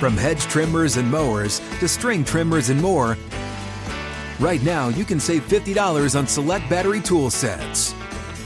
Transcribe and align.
From 0.00 0.16
hedge 0.16 0.40
trimmers 0.44 0.96
and 0.96 1.10
mowers 1.10 1.58
to 1.78 1.86
string 1.86 2.24
trimmers 2.24 2.70
and 2.70 2.80
more, 2.80 3.18
right 4.40 4.62
now 4.62 4.88
you 4.88 5.04
can 5.04 5.20
save 5.20 5.46
$50 5.46 6.18
on 6.18 6.26
select 6.26 6.70
battery 6.70 7.02
tool 7.02 7.28
sets. 7.28 7.94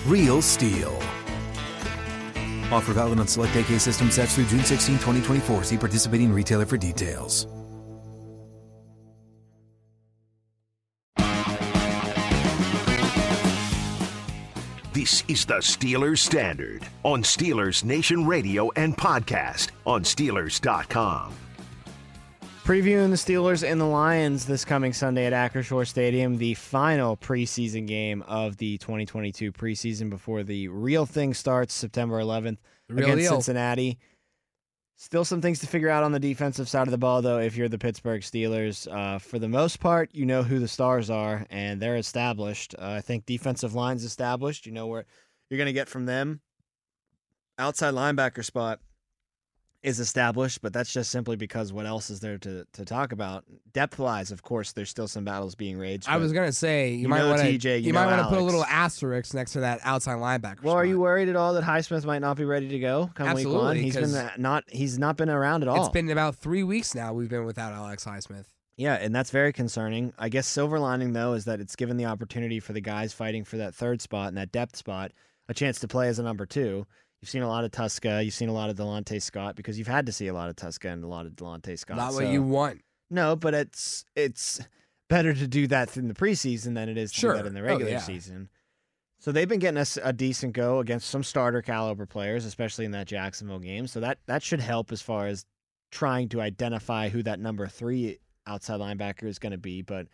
Real 0.04 0.42
STIHL. 0.42 0.92
Offer 2.72 2.94
valid 2.94 3.20
on 3.20 3.28
select 3.28 3.54
AK 3.54 3.78
system 3.78 4.10
sets 4.10 4.34
through 4.34 4.46
June 4.46 4.64
16, 4.64 4.96
2024. 4.96 5.62
See 5.62 5.78
participating 5.78 6.32
retailer 6.32 6.66
for 6.66 6.76
details. 6.76 7.46
This 14.92 15.22
is 15.28 15.44
the 15.44 15.58
Steelers 15.58 16.18
Standard 16.18 16.82
on 17.04 17.22
Steelers 17.22 17.84
Nation 17.84 18.26
Radio 18.26 18.70
and 18.74 18.96
podcast 18.96 19.70
on 19.86 20.02
Steelers.com. 20.02 21.34
Previewing 22.64 23.10
the 23.10 23.16
Steelers 23.16 23.62
and 23.62 23.78
the 23.78 23.84
Lions 23.84 24.46
this 24.46 24.64
coming 24.64 24.94
Sunday 24.94 25.26
at 25.26 25.34
Acrisure 25.34 25.86
Stadium, 25.86 26.38
the 26.38 26.54
final 26.54 27.14
preseason 27.14 27.86
game 27.86 28.22
of 28.22 28.56
the 28.56 28.78
2022 28.78 29.52
preseason 29.52 30.08
before 30.08 30.42
the 30.42 30.68
real 30.68 31.04
thing 31.04 31.34
starts 31.34 31.74
September 31.74 32.18
11th 32.22 32.56
against 32.88 33.18
deal. 33.18 33.32
Cincinnati. 33.32 33.98
Still 34.96 35.26
some 35.26 35.42
things 35.42 35.58
to 35.58 35.66
figure 35.66 35.90
out 35.90 36.04
on 36.04 36.12
the 36.12 36.18
defensive 36.18 36.66
side 36.66 36.88
of 36.88 36.90
the 36.90 36.96
ball, 36.96 37.20
though, 37.20 37.38
if 37.38 37.54
you're 37.54 37.68
the 37.68 37.76
Pittsburgh 37.76 38.22
Steelers. 38.22 38.90
Uh, 38.90 39.18
for 39.18 39.38
the 39.38 39.46
most 39.46 39.78
part, 39.78 40.14
you 40.14 40.24
know 40.24 40.42
who 40.42 40.58
the 40.58 40.66
stars 40.66 41.10
are, 41.10 41.44
and 41.50 41.82
they're 41.82 41.96
established. 41.96 42.74
Uh, 42.78 42.92
I 42.92 43.02
think 43.02 43.26
defensive 43.26 43.74
line's 43.74 44.04
established. 44.04 44.64
You 44.64 44.72
know 44.72 44.86
where 44.86 45.04
you're 45.50 45.58
going 45.58 45.66
to 45.66 45.74
get 45.74 45.90
from 45.90 46.06
them. 46.06 46.40
Outside 47.58 47.92
linebacker 47.92 48.42
spot 48.42 48.80
is 49.84 50.00
established, 50.00 50.62
but 50.62 50.72
that's 50.72 50.90
just 50.90 51.10
simply 51.10 51.36
because 51.36 51.70
what 51.70 51.84
else 51.84 52.08
is 52.08 52.18
there 52.20 52.38
to, 52.38 52.64
to 52.72 52.84
talk 52.86 53.12
about? 53.12 53.44
Depth 53.74 53.98
wise, 53.98 54.32
of 54.32 54.42
course, 54.42 54.72
there's 54.72 54.88
still 54.88 55.06
some 55.06 55.24
battles 55.24 55.54
being 55.54 55.76
raged. 55.76 56.08
I 56.08 56.16
was 56.16 56.32
gonna 56.32 56.52
say 56.52 56.92
you, 56.92 57.02
You 57.02 57.08
might 57.08 57.26
want 57.26 57.42
to 57.42 57.46
TJ, 57.46 57.80
you 57.82 57.88
you 57.88 57.92
might 57.92 58.06
want 58.06 58.22
to 58.22 58.28
put 58.28 58.38
a 58.38 58.42
little 58.42 58.64
asterisk 58.64 59.34
next 59.34 59.52
to 59.52 59.60
that 59.60 59.80
outside 59.84 60.16
linebacker. 60.16 60.62
Well, 60.62 60.74
are 60.74 60.86
you 60.86 60.98
worried 60.98 61.28
at 61.28 61.36
all 61.36 61.52
that 61.52 61.64
Highsmith 61.64 62.06
might 62.06 62.20
not 62.20 62.38
be 62.38 62.46
ready 62.46 62.68
to 62.68 62.78
go 62.78 63.10
come 63.14 63.34
week 63.34 63.46
one? 63.46 63.76
Absolutely, 63.76 63.82
He's 63.82 63.96
been 63.96 64.30
not 64.38 64.64
he's 64.68 64.98
not 64.98 65.18
been 65.18 65.28
around 65.28 65.62
at 65.62 65.68
all. 65.68 65.84
It's 65.84 65.92
been 65.92 66.10
about 66.10 66.36
three 66.36 66.62
weeks 66.62 66.94
now. 66.94 67.12
We've 67.12 67.28
been 67.28 67.44
without 67.44 67.74
Alex 67.74 68.06
Highsmith. 68.06 68.46
Yeah, 68.76 68.94
and 68.94 69.14
that's 69.14 69.30
very 69.30 69.52
concerning. 69.52 70.14
I 70.18 70.30
guess 70.30 70.46
silver 70.46 70.78
lining 70.78 71.12
though 71.12 71.34
is 71.34 71.44
that 71.44 71.60
it's 71.60 71.76
given 71.76 71.98
the 71.98 72.06
opportunity 72.06 72.58
for 72.58 72.72
the 72.72 72.80
guys 72.80 73.12
fighting 73.12 73.44
for 73.44 73.58
that 73.58 73.74
third 73.74 74.00
spot 74.00 74.28
and 74.28 74.38
that 74.38 74.50
depth 74.50 74.76
spot 74.76 75.12
a 75.48 75.54
chance 75.54 75.78
to 75.80 75.88
play 75.88 76.08
as 76.08 76.18
a 76.18 76.22
number 76.22 76.46
two. 76.46 76.86
You've 77.24 77.30
seen 77.30 77.40
a 77.42 77.48
lot 77.48 77.64
of 77.64 77.70
Tuszka, 77.70 78.22
you've 78.22 78.34
seen 78.34 78.50
a 78.50 78.52
lot 78.52 78.68
of 78.68 78.76
Delontae 78.76 79.22
Scott 79.22 79.56
because 79.56 79.78
you've 79.78 79.88
had 79.88 80.04
to 80.04 80.12
see 80.12 80.26
a 80.26 80.34
lot 80.34 80.50
of 80.50 80.56
Tuszka 80.56 80.92
and 80.92 81.02
a 81.02 81.06
lot 81.06 81.24
of 81.24 81.32
Delontae 81.32 81.78
Scott. 81.78 81.96
Not 81.96 82.12
so- 82.12 82.22
what 82.22 82.30
you 82.30 82.42
want. 82.42 82.82
No, 83.08 83.34
but 83.34 83.54
it's 83.54 84.04
it's 84.14 84.60
better 85.08 85.32
to 85.32 85.48
do 85.48 85.66
that 85.68 85.96
in 85.96 86.08
the 86.08 86.12
preseason 86.14 86.74
than 86.74 86.90
it 86.90 86.98
is 86.98 87.12
to 87.12 87.18
Sure. 87.20 87.32
do 87.32 87.38
that 87.38 87.46
in 87.46 87.54
the 87.54 87.60
Oh, 87.60 87.64
regular 87.64 87.92
yeah. 87.92 87.98
season. 88.00 88.50
So 89.20 89.32
they've 89.32 89.48
been 89.48 89.58
getting 89.58 89.78
us 89.78 89.96
a 90.02 90.12
decent 90.12 90.52
go 90.52 90.80
against 90.80 91.08
some 91.08 91.22
starter 91.22 91.62
caliber 91.62 92.04
players, 92.04 92.44
especially 92.44 92.84
in 92.84 92.90
that 92.90 93.06
Jacksonville 93.06 93.58
game. 93.58 93.86
So 93.86 94.00
that 94.00 94.18
that 94.26 94.42
should 94.42 94.60
help 94.60 94.92
as 94.92 95.00
far 95.00 95.26
as 95.26 95.46
trying 95.90 96.28
to 96.28 96.42
identify 96.42 97.08
who 97.08 97.22
that 97.22 97.40
number 97.40 97.66
three 97.68 98.18
outside 98.46 98.80
linebacker 98.80 99.24
is 99.24 99.38
going 99.38 99.52
to 99.52 99.58
be. 99.58 99.80
But 99.80 100.08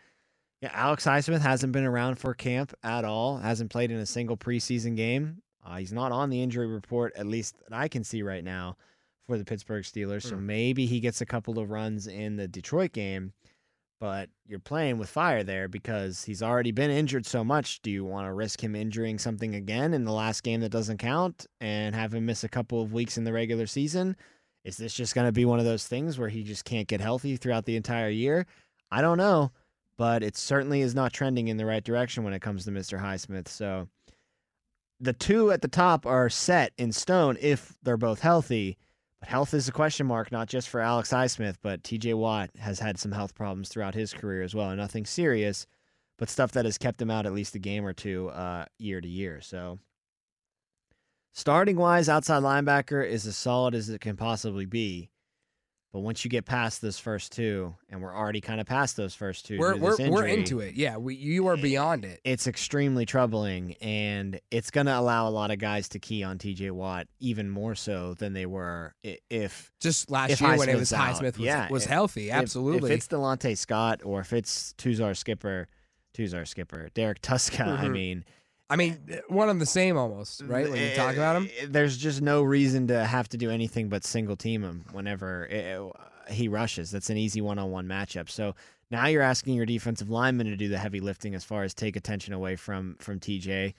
yeah, 0.60 0.70
Alex 0.75 1.04
Highsmith 1.06 1.41
hasn't 1.41 1.72
been 1.72 1.84
around 1.87 2.20
for 2.20 2.34
camp 2.34 2.72
at 2.84 3.04
all. 3.04 3.38
Hasn't 3.38 3.70
played 3.70 3.91
in 3.91 3.97
a 3.99 4.06
single 4.06 4.37
preseason 4.37 4.94
game. 4.94 5.43
Uh, 5.65 5.76
he's 5.76 5.93
not 5.93 6.12
on 6.12 6.31
the 6.31 6.43
injury 6.43 6.66
report, 6.66 7.12
at 7.16 7.26
least 7.26 7.56
that 7.69 7.76
I 7.76 7.88
can 7.88 8.03
see 8.04 8.22
right 8.22 8.43
now, 8.44 8.76
for 9.26 9.37
the 9.38 9.44
Pittsburgh 9.44 9.84
Steelers. 9.84 10.22
So 10.22 10.37
Hmm. 10.37 10.47
maybe 10.47 10.87
he 10.87 11.00
gets 11.00 11.21
a 11.21 11.26
couple 11.26 11.59
of 11.59 11.71
runs 11.71 12.06
in 12.06 12.37
the 12.37 12.48
Detroit 12.48 12.93
game. 12.93 13.32
But 14.00 14.31
you're 14.47 14.59
playing 14.59 14.97
with 14.97 15.10
fire 15.10 15.43
there 15.44 15.69
because 15.69 16.25
he's 16.25 16.43
already 16.43 16.72
been 16.72 16.91
injured 16.91 17.26
so 17.26 17.44
much. 17.44 17.82
Do 17.82 17.91
you 17.91 18.03
want 18.03 18.26
to 18.26 18.32
risk 18.32 18.65
him 18.65 18.75
injuring 18.75 19.19
something 19.19 19.54
again 19.54 19.93
in 19.93 20.04
the 20.04 20.12
last 20.12 20.43
game 20.43 20.60
that 20.62 20.70
doesn't 20.70 20.97
count 20.97 21.47
and 21.60 21.94
have 21.94 22.15
him 22.15 22.25
miss 22.25 22.43
a 22.43 22.49
couple 22.49 22.81
of 22.81 22.94
weeks 22.94 23.19
in 23.19 23.25
the 23.25 23.32
regular 23.34 23.66
season? 23.66 24.16
Is 24.65 24.78
this 24.78 24.94
just 24.94 25.15
going 25.15 25.26
to 25.26 25.32
be 25.32 25.44
one 25.44 25.59
of 25.59 25.66
those 25.66 25.87
things 25.87 26.19
where 26.19 26.31
he 26.31 26.43
just 26.43 26.65
can't 26.65 26.88
get 26.88 27.03
healthy 27.03 27.37
throughout 27.37 27.66
the 27.66 27.76
entire 27.76 28.09
year? 28.09 28.47
I 28.91 29.03
don't 29.03 29.19
know, 29.19 29.53
but 29.99 30.22
it 30.22 30.34
certainly 30.34 30.81
is 30.81 30.94
not 30.94 31.12
trending 31.12 31.49
in 31.49 31.59
the 31.59 31.66
right 31.66 31.84
direction 31.84 32.25
when 32.25 32.32
it 32.32 32.41
comes 32.41 32.65
to 32.65 32.70
Mr. 32.70 32.99
Highsmith. 32.99 33.49
So 33.49 33.87
the 35.00 35.12
two 35.12 35.50
at 35.50 35.62
the 35.62 35.69
top 35.69 36.05
are 36.05 36.28
set 36.28 36.72
in 36.77 36.93
stone 36.93 37.37
if 37.41 37.75
they're 37.83 37.97
both 37.97 38.21
healthy. 38.21 38.77
But 39.19 39.28
health 39.28 39.55
is 39.55 39.69
a 39.69 39.72
question 39.72 40.06
mark, 40.06 40.31
not 40.31 40.49
just 40.49 40.69
for 40.69 40.81
Alex 40.81 41.11
Highsmith, 41.11 41.56
but 41.62 41.83
TJ 41.83 42.15
Watt 42.15 42.50
has 42.59 42.78
had 42.78 42.99
some 42.99 43.12
health 43.12 43.34
problems 43.34 43.69
throughout 43.69 43.94
his 43.94 44.12
career 44.12 44.43
as 44.43 44.55
well. 44.55 44.75
Nothing 44.75 45.05
serious, 45.05 45.66
but 46.19 46.31
stuff 46.31 46.53
that 46.53 46.65
has 46.65 46.78
kept 46.78 47.00
him 47.03 47.11
out 47.11 47.27
at 47.27 47.34
least 47.34 47.55
a 47.55 47.59
game 47.59 47.84
or 47.84 47.93
two 47.93 48.28
uh, 48.31 48.66
year 48.78 49.00
to 49.00 49.09
year. 49.09 49.41
So 49.41 49.78
starting 51.32 51.77
wise, 51.77 52.09
outside 52.09 52.43
linebacker 52.43 53.06
is 53.06 53.27
as 53.27 53.37
solid 53.37 53.75
as 53.75 53.88
it 53.88 54.00
can 54.00 54.17
possibly 54.17 54.67
be. 54.67 55.11
But 55.93 56.01
once 56.01 56.25
you 56.25 56.31
get 56.31 56.45
past 56.45 56.81
those 56.83 57.01
first 57.01 57.33
two, 57.33 57.75
and 57.89 58.01
we're 58.01 58.15
already 58.17 58.41
kind 58.41 58.61
of 58.61 58.67
past 58.69 58.97
those 58.97 59.12
first 59.12 59.45
two, 59.47 59.59
We're 59.59 59.77
we're, 59.77 59.97
this 59.97 60.09
we're 60.09 60.25
into 60.27 60.61
it. 60.61 60.75
Yeah, 60.75 60.99
we, 60.99 61.17
you 61.17 61.49
are 61.49 61.56
beyond 61.56 62.05
it. 62.05 62.21
it's 62.23 62.47
extremely 62.47 63.06
troubling 63.06 63.75
and 63.81 64.41
it's 64.53 64.71
going 64.71 64.87
to 64.87 64.97
allow 64.97 65.29
a 65.29 65.31
lot 65.31 65.50
of 65.50 65.59
guys 65.59 65.89
to 65.89 65.99
key 65.99 66.23
on 66.23 66.39
TJ 66.39 66.71
Watt 66.71 67.09
even 67.19 67.50
more 67.50 67.75
so 67.75 68.15
than 68.15 68.34
they 68.34 68.47
were 68.47 68.95
if 69.03 69.73
Just 69.81 70.11
last 70.12 70.31
if 70.31 70.41
year 70.41 70.56
when 70.56 70.69
it 70.69 70.77
was 70.77 70.93
Highsmith's 70.93 70.93
out. 70.93 71.23
Highsmith 71.23 71.39
was, 71.39 71.41
Yeah, 71.41 71.69
was 71.71 71.84
if- 71.84 71.91
healthy. 71.91 72.31
Absolutely. 72.31 72.91
If, 72.93 72.97
it's 72.99 73.09
Delontae 73.09 73.59
Scott 73.59 74.03
or 74.05 74.21
if 74.21 74.33
it's 74.33 74.75
Tuzar 74.79 75.17
Skipper, 75.17 75.67
Tuzar 76.15 76.47
Skipper, 76.47 76.89
Derrek 76.95 77.21
Tuszka, 77.21 77.67
I 77.81 77.87
Mhm. 77.87 77.93
mean, 77.93 78.25
I 78.70 78.76
mean, 78.76 78.98
one 79.28 79.48
and 79.48 79.60
the 79.60 79.66
same 79.66 79.97
almost, 79.97 80.42
right? 80.47 80.70
When 80.70 80.81
you 80.81 80.94
talk 80.94 81.14
about 81.14 81.36
him. 81.36 81.50
eh, 81.58 81.66
there's 81.69 81.97
just 81.97 82.22
no 82.22 82.42
reason 82.42 82.86
to 82.86 83.04
have 83.04 83.28
to 83.31 83.36
do 83.36 83.50
anything 83.50 83.88
but 83.88 84.04
single 84.04 84.36
team 84.36 84.62
him 84.62 84.84
whenever 84.92 85.48
eh, 85.50 85.81
he 86.32 86.47
rushes. 86.47 86.92
That's 86.92 87.10
an 87.10 87.16
easy 87.16 87.41
one-on-one 87.41 87.88
matchup. 87.88 88.31
So 88.31 88.54
now 88.91 89.08
you're 89.08 89.22
asking 89.22 89.54
your 89.54 89.66
defensive 89.66 90.08
linemen 90.08 90.47
to 90.47 90.56
do 90.56 90.69
the 90.69 90.78
heavy 90.78 91.00
lifting 91.00 91.34
as 91.34 91.42
far 91.42 91.64
as 91.64 91.75
take 91.75 91.97
attention 91.97 92.32
away 92.32 92.54
from 92.54 92.97
from 93.00 93.19
TJ, 93.19 93.75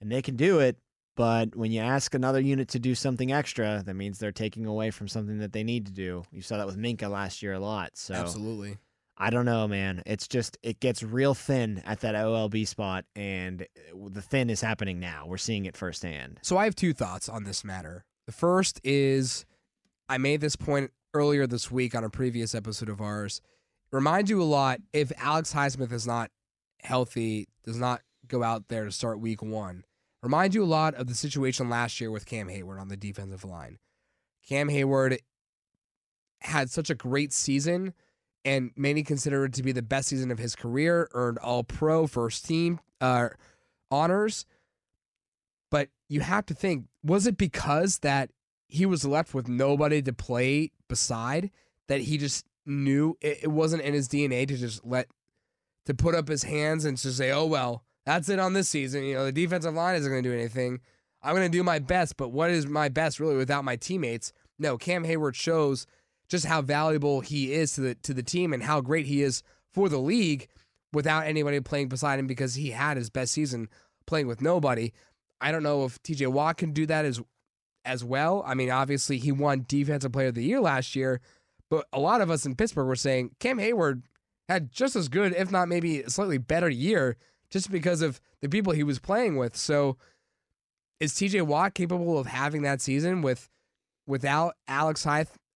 and 0.00 0.12
they 0.12 0.22
can 0.22 0.36
do 0.36 0.60
it. 0.60 0.78
But 1.16 1.56
when 1.56 1.72
you 1.72 1.80
ask 1.80 2.14
another 2.14 2.38
unit 2.38 2.68
to 2.68 2.78
do 2.78 2.94
something 2.94 3.32
extra, 3.32 3.82
that 3.84 3.94
means 3.94 4.20
they're 4.20 4.30
taking 4.30 4.66
away 4.66 4.92
from 4.92 5.08
something 5.08 5.38
that 5.38 5.52
they 5.52 5.64
need 5.64 5.86
to 5.86 5.92
do. 5.92 6.22
You 6.30 6.42
saw 6.42 6.58
that 6.58 6.66
with 6.66 6.78
Minkah 6.78 7.10
last 7.10 7.42
year 7.42 7.54
a 7.54 7.58
lot. 7.58 7.96
So 7.96 8.14
Absolutely. 8.14 8.78
I 9.20 9.30
don't 9.30 9.44
know, 9.44 9.66
man. 9.66 10.02
It's 10.06 10.28
just 10.28 10.56
it 10.62 10.78
gets 10.78 11.02
real 11.02 11.34
thin 11.34 11.82
at 11.84 12.00
that 12.00 12.14
OLB 12.14 12.66
spot, 12.66 13.04
and 13.16 13.62
uh, 13.62 14.08
the 14.10 14.22
thin 14.22 14.48
is 14.48 14.60
happening 14.60 15.00
now. 15.00 15.24
We're 15.26 15.38
seeing 15.38 15.66
it 15.66 15.76
firsthand. 15.76 16.38
So 16.42 16.56
I 16.56 16.64
have 16.64 16.76
two 16.76 16.92
thoughts 16.92 17.28
on 17.28 17.42
this 17.42 17.64
matter. 17.64 18.04
The 18.26 18.32
first 18.32 18.80
is 18.84 19.44
I 20.08 20.18
made 20.18 20.40
this 20.40 20.54
point 20.54 20.92
earlier 21.14 21.46
this 21.46 21.70
week 21.70 21.96
on 21.96 22.04
a 22.04 22.10
previous 22.10 22.54
episode 22.54 22.88
of 22.88 23.00
ours. 23.00 23.40
Remind 23.90 24.30
you 24.30 24.40
a 24.40 24.44
lot 24.44 24.80
if 24.92 25.10
Alex 25.18 25.52
Highsmith 25.52 25.92
is 25.92 26.06
not 26.06 26.30
healthy, 26.82 27.48
does 27.64 27.78
not 27.78 28.02
go 28.28 28.44
out 28.44 28.68
there 28.68 28.84
to 28.84 28.92
start 28.92 29.18
week 29.18 29.42
one. 29.42 29.84
Remind 30.22 30.54
you 30.54 30.62
a 30.62 30.66
lot 30.66 30.94
of 30.94 31.06
the 31.06 31.14
situation 31.14 31.68
last 31.68 32.00
year 32.00 32.10
with 32.10 32.26
Cam 32.26 32.48
Heyward 32.48 32.80
on 32.80 32.88
the 32.88 32.96
defensive 32.96 33.44
line. 33.44 33.78
Cam 34.46 34.68
Heyward 34.68 35.18
had 36.40 36.70
such 36.70 36.90
a 36.90 36.94
great 36.94 37.32
season 37.32 37.94
and 38.48 38.70
many 38.76 39.02
consider 39.02 39.44
it 39.44 39.52
to 39.52 39.62
be 39.62 39.72
the 39.72 39.82
best 39.82 40.08
season 40.08 40.30
of 40.30 40.38
his 40.38 40.56
career, 40.56 41.10
earned 41.12 41.36
all 41.38 41.62
pro 41.62 42.06
first 42.06 42.46
team 42.46 42.80
uh, 42.98 43.28
honors. 43.90 44.46
But 45.70 45.90
you 46.08 46.20
have 46.20 46.46
to 46.46 46.54
think 46.54 46.86
was 47.04 47.26
it 47.26 47.36
because 47.36 47.98
that 47.98 48.30
he 48.66 48.86
was 48.86 49.04
left 49.04 49.34
with 49.34 49.48
nobody 49.48 50.00
to 50.00 50.14
play 50.14 50.72
beside 50.88 51.50
that 51.88 52.00
he 52.00 52.16
just 52.16 52.46
knew 52.64 53.18
it, 53.20 53.40
it 53.42 53.48
wasn't 53.48 53.82
in 53.82 53.92
his 53.92 54.08
DNA 54.08 54.48
to 54.48 54.56
just 54.56 54.82
let 54.82 55.08
to 55.84 55.92
put 55.92 56.14
up 56.14 56.28
his 56.28 56.44
hands 56.44 56.86
and 56.86 56.96
to 56.98 57.12
say, 57.12 57.30
"Oh 57.30 57.44
well, 57.44 57.84
that's 58.06 58.30
it 58.30 58.38
on 58.38 58.54
this 58.54 58.70
season." 58.70 59.04
You 59.04 59.14
know, 59.14 59.26
the 59.26 59.32
defensive 59.32 59.74
line 59.74 59.96
isn't 59.96 60.10
going 60.10 60.22
to 60.22 60.28
do 60.28 60.34
anything. 60.34 60.80
I'm 61.22 61.34
going 61.34 61.50
to 61.50 61.58
do 61.58 61.62
my 61.62 61.80
best, 61.80 62.16
but 62.16 62.30
what 62.30 62.48
is 62.48 62.66
my 62.66 62.88
best 62.88 63.20
really 63.20 63.36
without 63.36 63.64
my 63.64 63.76
teammates? 63.76 64.32
No, 64.58 64.78
Cam 64.78 65.04
Heyward 65.04 65.34
shows 65.34 65.86
just 66.28 66.44
how 66.44 66.62
valuable 66.62 67.20
he 67.20 67.52
is 67.52 67.72
to 67.74 67.80
the 67.80 67.94
to 67.96 68.14
the 68.14 68.22
team 68.22 68.52
and 68.52 68.62
how 68.62 68.80
great 68.80 69.06
he 69.06 69.22
is 69.22 69.42
for 69.72 69.88
the 69.88 69.98
league 69.98 70.48
without 70.92 71.26
anybody 71.26 71.60
playing 71.60 71.88
beside 71.88 72.18
him 72.18 72.26
because 72.26 72.54
he 72.54 72.70
had 72.70 72.96
his 72.96 73.10
best 73.10 73.32
season 73.32 73.68
playing 74.06 74.26
with 74.26 74.40
nobody. 74.40 74.92
I 75.40 75.52
don't 75.52 75.62
know 75.62 75.84
if 75.84 76.02
TJ 76.02 76.28
Watt 76.28 76.56
can 76.58 76.72
do 76.72 76.86
that 76.86 77.04
as 77.04 77.20
as 77.84 78.04
well. 78.04 78.42
I 78.46 78.54
mean, 78.54 78.70
obviously 78.70 79.18
he 79.18 79.32
won 79.32 79.64
defensive 79.66 80.12
player 80.12 80.28
of 80.28 80.34
the 80.34 80.44
year 80.44 80.60
last 80.60 80.94
year, 80.94 81.20
but 81.70 81.86
a 81.92 82.00
lot 82.00 82.20
of 82.20 82.30
us 82.30 82.44
in 82.44 82.54
Pittsburgh 82.54 82.86
were 82.86 82.96
saying 82.96 83.30
Cam 83.38 83.58
Heyward 83.58 84.02
had 84.48 84.72
just 84.72 84.96
as 84.96 85.08
good, 85.08 85.34
if 85.34 85.50
not 85.50 85.68
maybe 85.68 86.02
slightly 86.04 86.38
better 86.38 86.68
year, 86.68 87.16
just 87.50 87.70
because 87.70 88.02
of 88.02 88.20
the 88.40 88.48
people 88.48 88.72
he 88.72 88.82
was 88.82 88.98
playing 88.98 89.36
with. 89.36 89.56
So 89.56 89.96
is 91.00 91.12
TJ 91.12 91.42
Watt 91.42 91.74
capable 91.74 92.18
of 92.18 92.26
having 92.26 92.62
that 92.62 92.80
season 92.80 93.22
with 93.22 93.48
without 94.06 94.54
Alex 94.66 95.04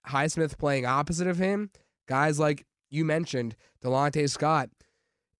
Highsmith 0.08 0.58
playing 0.58 0.86
opposite 0.86 1.26
of 1.26 1.38
him? 1.38 1.70
Guys 2.08 2.38
like 2.38 2.66
you 2.90 3.04
mentioned, 3.04 3.56
Delontae 3.82 4.28
Scott, 4.28 4.70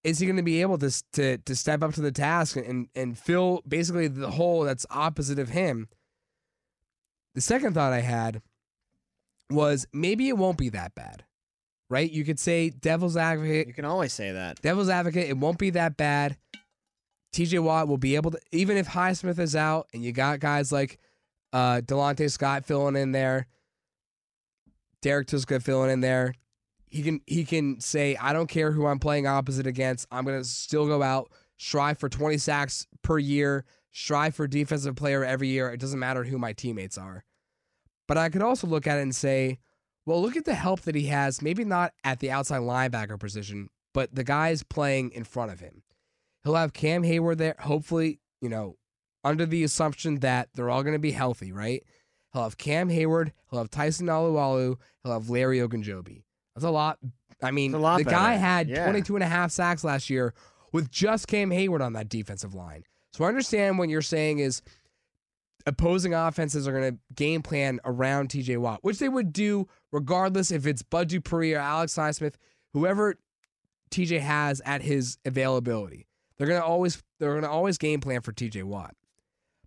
is 0.04 0.18
he 0.18 0.26
going 0.26 0.36
to 0.36 0.42
be 0.42 0.60
able 0.60 0.78
to, 0.78 0.90
to 1.12 1.38
to 1.38 1.54
step 1.54 1.82
up 1.82 1.94
to 1.94 2.00
the 2.00 2.12
task 2.12 2.56
and 2.56 2.88
and 2.94 3.18
fill 3.18 3.62
basically 3.66 4.08
the 4.08 4.30
hole 4.30 4.64
that's 4.64 4.86
opposite 4.90 5.38
of 5.38 5.50
him? 5.50 5.88
The 7.34 7.40
second 7.40 7.74
thought 7.74 7.92
I 7.92 8.00
had 8.00 8.42
was 9.50 9.86
maybe 9.92 10.28
it 10.28 10.36
won't 10.36 10.58
be 10.58 10.70
that 10.70 10.94
bad, 10.94 11.24
right? 11.88 12.10
You 12.10 12.24
could 12.24 12.38
say 12.38 12.70
devil's 12.70 13.16
advocate. 13.16 13.68
You 13.68 13.74
can 13.74 13.84
always 13.84 14.12
say 14.12 14.32
that. 14.32 14.60
Devil's 14.60 14.88
advocate, 14.88 15.28
it 15.28 15.36
won't 15.36 15.58
be 15.58 15.70
that 15.70 15.96
bad. 15.96 16.36
TJ 17.34 17.60
Watt 17.62 17.88
will 17.88 17.98
be 17.98 18.16
able 18.16 18.30
to, 18.32 18.38
even 18.50 18.76
if 18.76 18.88
Highsmith 18.88 19.38
is 19.38 19.56
out 19.56 19.88
and 19.94 20.04
you 20.04 20.12
got 20.12 20.40
guys 20.40 20.70
like 20.70 20.98
uh, 21.52 21.80
Delontae 21.82 22.30
Scott 22.30 22.66
filling 22.66 22.96
in 22.96 23.12
there, 23.12 23.46
Derrek 25.02 25.26
Tuszka 25.26 25.60
filling 25.60 25.90
in 25.90 26.00
there, 26.00 26.34
he 26.88 27.02
can 27.02 27.20
he 27.26 27.44
can 27.44 27.81
say, 27.81 28.16
I 28.16 28.32
don't 28.32 28.49
care 28.49 28.72
who 28.72 28.87
I'm 28.87 28.99
playing 28.99 29.26
opposite 29.26 29.66
against. 29.66 30.06
I'm 30.10 30.25
gonna 30.25 30.44
still 30.44 30.87
go 30.87 31.02
out, 31.02 31.31
strive 31.58 31.99
for 31.99 32.08
20 32.08 32.38
sacks 32.38 32.87
per 33.02 33.19
year, 33.19 33.64
strive 33.90 34.34
for 34.34 34.46
defensive 34.46 34.96
player 34.96 35.25
every 35.25 35.49
year. 35.49 35.70
It 35.70 35.81
doesn't 35.81 35.99
matter 35.99 36.25
who 36.25 36.38
my 36.38 36.52
teammates 36.52 36.96
are. 36.96 37.25
But 38.08 38.19
I 38.19 38.28
could 38.28 38.43
also 38.43 38.66
look 38.66 38.87
at 38.87 38.99
it 38.99 39.02
and 39.02 39.14
say, 39.14 39.58
well, 40.04 40.20
look 40.20 40.37
at 40.37 40.44
the 40.44 40.54
help 40.54 40.81
that 40.82 40.94
he 40.94 41.06
has, 41.06 41.40
maybe 41.40 41.64
not 41.64 41.93
at 42.05 42.20
the 42.20 42.31
outside 42.31 42.60
linebacker 42.60 43.19
position, 43.19 43.70
but 43.94 44.14
the 44.14 44.25
guys 44.25 44.62
playing 44.62 45.12
in 45.12 45.25
front 45.25 45.52
of 45.52 45.60
him. 45.60 45.82
He'll 46.43 46.56
have 46.56 46.72
Cam 46.72 47.05
Heyward 47.05 47.38
there, 47.38 47.55
hopefully, 47.60 48.20
you 48.40 48.48
know, 48.48 48.76
under 49.22 49.46
the 49.46 49.62
assumption 49.62 50.16
that 50.16 50.48
they're 50.55 50.70
all 50.70 50.82
going 50.82 50.94
to 50.94 50.98
be 50.98 51.12
healthy, 51.12 51.52
right? 51.52 51.84
He'll 52.32 52.44
have 52.44 52.56
Cam 52.56 52.88
Heyward, 52.88 53.32
he'll 53.50 53.58
have 53.58 53.70
Tyson 53.70 54.06
Alualu, 54.06 54.76
he'll 55.02 55.12
have 55.12 55.29
Larry 55.29 55.58
Ogunjobi. 55.58 56.23
That's 56.55 56.64
a 56.64 56.70
lot. 56.70 56.99
I 57.43 57.50
mean, 57.50 57.73
lot 57.73 57.99
the 57.99 58.05
guy 58.05 58.34
had 58.34 58.69
Yeah. 58.69 58.84
22 58.84 59.17
and 59.17 59.23
a 59.23 59.29
half 59.29 59.50
sacks 59.50 59.84
last 59.84 60.08
year 60.08 60.32
with 60.73 60.90
just 60.90 61.29
Cam 61.29 61.50
Heyward 61.50 61.84
on 61.84 61.93
that 61.94 62.08
defensive 62.08 62.55
line. 62.55 62.84
So 63.12 63.25
I 63.25 63.29
understand 63.29 63.79
what 63.79 63.88
you're 63.88 64.00
saying 64.00 64.38
is 64.38 64.62
opposing 65.67 66.14
offenses 66.14 66.67
are 66.67 66.73
going 66.73 66.93
to 66.94 66.99
game 67.14 67.43
plan 67.43 67.81
around 67.84 68.31
TJ 68.31 68.58
Watt, 68.58 68.79
which 68.82 68.99
they 68.99 69.08
would 69.08 69.32
do 69.32 69.69
regardless 69.90 70.50
if 70.50 70.67
it's 70.67 70.82
Bud 70.82 71.08
Dupree 71.08 71.55
or 71.55 71.58
Alex 71.58 71.94
Highsmith, 71.94 72.34
whoever 72.73 73.17
TJ 73.90 74.20
has 74.20 74.62
at 74.64 74.82
his 74.82 75.19
availability. 75.25 76.06
They're 76.38 76.46
going 76.49 76.61
to 76.61 76.67
always 76.67 77.02
they're 77.20 77.32
going 77.32 77.43
to 77.43 77.50
always 77.50 77.79
game 77.79 78.00
plan 78.00 78.23
for 78.23 78.32
TJ 78.32 78.64
Watt. 78.64 78.94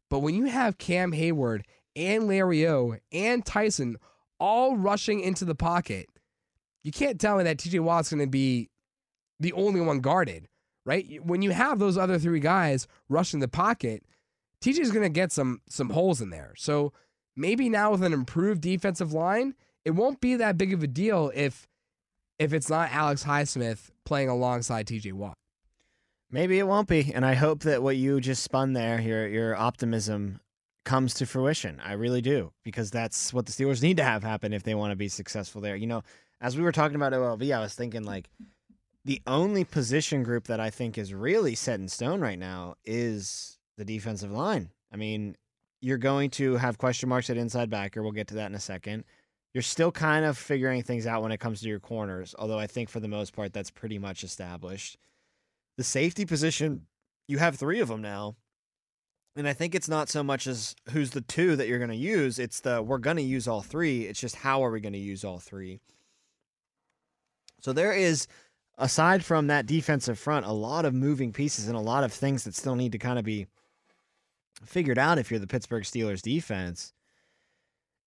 But 0.10 0.20
when 0.20 0.36
you 0.36 0.46
have 0.46 0.78
Cam 0.78 1.12
Heyward 1.12 1.62
and 1.96 2.28
Larry 2.28 2.68
O 2.68 2.98
and 3.12 3.46
Tyson 3.46 3.98
all 4.40 4.76
rushing 4.76 5.22
into 5.22 5.46
the 5.46 5.56
pocket, 5.56 6.10
you 6.84 6.92
can't 6.92 7.20
tell 7.20 7.38
me 7.38 7.44
that 7.44 7.58
TJ 7.58 7.80
Watt's 7.80 8.12
going 8.12 8.20
to 8.22 8.28
be 8.28 8.70
the 9.40 9.54
only 9.54 9.82
one 9.82 10.00
guarded, 10.00 10.48
right? 10.86 11.24
When 11.24 11.42
you 11.42 11.52
have 11.52 11.80
those 11.80 11.98
other 11.98 12.20
three 12.20 12.40
guys 12.40 12.88
rushing 13.10 13.40
the 13.40 13.48
pocket, 13.48 14.04
TJ's 14.62 14.92
going 14.92 15.04
to 15.04 15.10
get 15.10 15.32
some 15.32 15.62
some 15.70 15.90
holes 15.90 16.22
in 16.22 16.30
there. 16.30 16.54
So 16.58 16.94
maybe 17.36 17.70
now 17.70 17.92
with 17.92 18.04
an 18.04 18.14
improved 18.14 18.62
defensive 18.62 19.14
line, 19.14 19.56
it 19.84 19.92
won't 19.92 20.22
be 20.22 20.36
that 20.36 20.58
big 20.58 20.74
of 20.74 20.84
a 20.84 20.88
deal 20.88 21.32
if 21.36 21.68
if 22.38 22.54
it's 22.54 22.70
not 22.70 22.92
Alex 22.92 23.24
Highsmith 23.24 23.92
playing 24.04 24.30
alongside 24.30 24.88
TJ 24.88 25.14
Watt. 25.14 25.36
Maybe 26.32 26.60
it 26.60 26.68
won't 26.68 26.90
be, 26.90 27.14
and 27.14 27.26
I 27.26 27.36
hope 27.36 27.62
that 27.62 27.82
what 27.82 27.96
you 27.96 28.20
just 28.20 28.44
spun 28.44 28.74
there, 28.74 29.00
your 29.00 29.28
your 29.28 29.56
optimism, 29.56 30.40
comes 30.86 31.14
to 31.16 31.26
fruition. 31.26 31.82
I 31.84 31.94
really 31.94 32.22
do, 32.22 32.54
because 32.64 32.92
that's 32.92 33.34
what 33.34 33.46
the 33.46 33.52
Steelers 33.52 33.82
need 33.82 33.98
to 33.98 34.04
have 34.04 34.24
happen 34.24 34.54
if 34.54 34.64
they 34.64 34.76
want 34.76 34.92
to 34.92 34.96
be 34.96 35.10
successful 35.10 35.60
there. 35.60 35.76
You 35.76 35.88
know, 35.88 36.04
as 36.40 36.56
we 36.56 36.64
were 36.64 36.72
talking 36.72 36.96
about 36.96 37.14
OLB, 37.14 37.56
I 37.56 37.60
was 37.60 37.74
thinking 37.74 38.04
like 38.04 38.30
the 39.04 39.22
only 39.28 39.64
position 39.64 40.24
group 40.24 40.48
that 40.48 40.60
I 40.60 40.70
think 40.70 40.98
is 40.98 41.14
really 41.14 41.56
set 41.56 41.80
in 41.80 41.88
stone 41.88 42.22
right 42.22 42.40
now 42.40 42.76
is 42.86 43.60
the 43.78 43.86
defensive 43.86 44.32
line. 44.32 44.70
I 44.92 44.98
mean, 44.98 45.36
you're 45.82 45.98
going 45.98 46.30
to 46.32 46.56
have 46.56 46.78
question 46.78 47.10
marks 47.10 47.30
at 47.30 47.38
inside 47.38 47.70
backer. 47.70 48.02
We'll 48.02 48.12
get 48.12 48.28
to 48.30 48.36
that 48.36 48.50
in 48.50 48.56
a 48.56 48.60
second. 48.60 49.04
You're 49.54 49.62
still 49.62 49.92
kind 49.92 50.26
of 50.26 50.38
figuring 50.38 50.84
things 50.84 51.08
out 51.08 51.22
when 51.22 51.32
it 51.32 51.40
comes 51.40 51.62
to 51.62 51.70
your 51.70 51.80
corners, 51.80 52.36
although 52.38 52.60
I 52.60 52.68
think 52.68 52.90
for 52.90 53.00
the 53.00 53.08
most 53.08 53.34
part 53.34 53.54
that's 53.54 53.72
pretty 53.72 54.00
much 54.00 54.24
established. 54.24 54.98
The 55.78 55.84
safety 55.84 56.26
position, 56.26 56.88
you 57.28 57.38
have 57.38 57.56
three 57.56 57.80
of 57.80 57.88
them 57.88 58.02
now. 58.02 58.36
And 59.36 59.48
I 59.48 59.54
think 59.54 59.76
it's 59.76 59.90
not 59.90 60.08
so 60.08 60.24
much 60.24 60.48
as 60.48 60.76
who's 60.92 61.12
the 61.12 61.22
two 61.22 61.56
that 61.58 61.68
you're 61.68 61.80
going 61.80 61.90
to 61.90 61.96
use, 61.96 62.40
it's 62.40 62.62
the 62.62 62.82
we're 62.82 62.98
going 62.98 63.18
to 63.18 63.24
use 63.24 63.48
all 63.48 63.62
three. 63.62 64.04
It's 64.04 64.20
just 64.20 64.38
how 64.38 64.64
are 64.64 64.72
we 64.72 64.80
going 64.80 64.94
to 64.94 65.00
use 65.00 65.26
all 65.26 65.40
three? 65.40 65.82
So 67.60 67.74
there 67.74 67.92
is 67.92 68.28
aside 68.78 69.26
from 69.26 69.48
that 69.48 69.66
defensive 69.66 70.20
front, 70.20 70.46
a 70.46 70.52
lot 70.52 70.86
of 70.86 70.94
moving 70.94 71.34
pieces 71.34 71.68
and 71.68 71.76
a 71.76 71.82
lot 71.82 72.04
of 72.04 72.14
things 72.14 72.44
that 72.44 72.56
still 72.56 72.76
need 72.76 72.92
to 72.94 72.98
kind 72.98 73.20
of 73.20 73.26
be 73.26 73.48
figured 74.64 74.98
out 74.98 75.18
if 75.18 75.30
you're 75.32 75.40
the 75.40 75.48
Pittsburgh 75.48 75.84
Steelers 75.84 76.22
defense. 76.22 76.94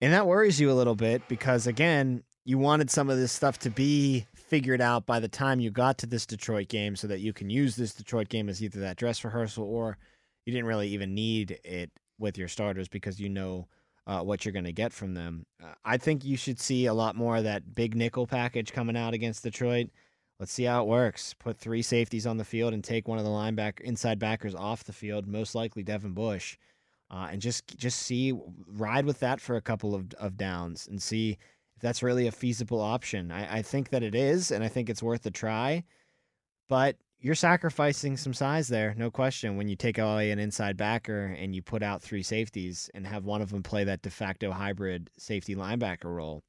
And 0.00 0.12
that 0.12 0.26
worries 0.26 0.60
you 0.60 0.70
a 0.70 0.74
little 0.74 0.94
bit 0.94 1.26
because, 1.28 1.66
again, 1.66 2.22
you 2.44 2.56
wanted 2.56 2.90
some 2.90 3.10
of 3.10 3.18
this 3.18 3.32
stuff 3.32 3.58
to 3.60 3.70
be 3.70 4.26
figured 4.34 4.80
out 4.80 5.06
by 5.06 5.20
the 5.20 5.28
time 5.28 5.60
you 5.60 5.70
got 5.70 5.98
to 5.98 6.06
this 6.06 6.24
Detroit 6.24 6.68
game 6.68 6.96
so 6.96 7.06
that 7.08 7.20
you 7.20 7.32
can 7.32 7.50
use 7.50 7.76
this 7.76 7.92
Detroit 7.92 8.28
game 8.28 8.48
as 8.48 8.62
either 8.62 8.80
that 8.80 8.96
dress 8.96 9.24
rehearsal 9.24 9.64
or 9.64 9.98
you 10.48 10.54
didn't 10.54 10.66
really 10.66 10.88
even 10.88 11.14
need 11.14 11.60
it 11.62 11.90
with 12.18 12.38
your 12.38 12.48
starters 12.48 12.88
because 12.88 13.20
you 13.20 13.28
know 13.28 13.68
uh, 14.06 14.22
what 14.22 14.46
you're 14.46 14.52
going 14.52 14.64
to 14.64 14.72
get 14.72 14.94
from 14.94 15.12
them. 15.12 15.44
Uh, 15.62 15.74
I 15.84 15.98
think 15.98 16.24
you 16.24 16.38
should 16.38 16.58
see 16.58 16.86
a 16.86 16.94
lot 16.94 17.16
more 17.16 17.36
of 17.36 17.44
that 17.44 17.74
big 17.74 17.94
nickel 17.94 18.26
package 18.26 18.72
coming 18.72 18.96
out 18.96 19.12
against 19.12 19.42
Detroit. 19.42 19.90
Let's 20.40 20.50
see 20.50 20.64
how 20.64 20.80
it 20.82 20.88
works. 20.88 21.34
Put 21.34 21.58
three 21.58 21.82
safeties 21.82 22.26
on 22.26 22.38
the 22.38 22.46
field 22.46 22.72
and 22.72 22.82
take 22.82 23.06
one 23.06 23.18
of 23.18 23.24
the 23.24 23.30
linebacker 23.30 23.82
inside 23.82 24.18
backers 24.18 24.54
off 24.54 24.84
the 24.84 24.92
field, 24.94 25.26
most 25.26 25.54
likely 25.54 25.82
Devin 25.82 26.14
Bush, 26.14 26.56
uh, 27.10 27.28
and 27.30 27.42
just 27.42 27.76
just 27.76 27.98
see 27.98 28.32
ride 28.68 29.04
with 29.04 29.20
that 29.20 29.42
for 29.42 29.56
a 29.56 29.60
couple 29.60 29.94
of, 29.94 30.14
of 30.14 30.38
downs 30.38 30.88
and 30.88 31.02
see 31.02 31.32
if 31.76 31.82
that's 31.82 32.02
really 32.02 32.26
a 32.26 32.32
feasible 32.32 32.80
option. 32.80 33.30
I, 33.30 33.58
I 33.58 33.60
think 33.60 33.90
that 33.90 34.02
it 34.02 34.14
is, 34.14 34.50
and 34.50 34.64
I 34.64 34.68
think 34.68 34.88
it's 34.88 35.02
worth 35.02 35.26
a 35.26 35.30
try. 35.30 35.84
But 36.70 36.96
you're 37.20 37.34
sacrificing 37.34 38.16
some 38.16 38.32
size 38.32 38.68
there, 38.68 38.94
no 38.96 39.10
question. 39.10 39.56
When 39.56 39.68
you 39.68 39.76
take 39.76 39.98
away 39.98 40.30
an 40.30 40.38
inside 40.38 40.76
backer 40.76 41.34
and 41.38 41.54
you 41.54 41.62
put 41.62 41.82
out 41.82 42.02
three 42.02 42.22
safeties 42.22 42.88
and 42.94 43.06
have 43.06 43.24
one 43.24 43.42
of 43.42 43.50
them 43.50 43.62
play 43.62 43.84
that 43.84 44.02
de 44.02 44.10
facto 44.10 44.52
hybrid 44.52 45.10
safety 45.18 45.56
linebacker 45.56 46.04
role, 46.04 46.44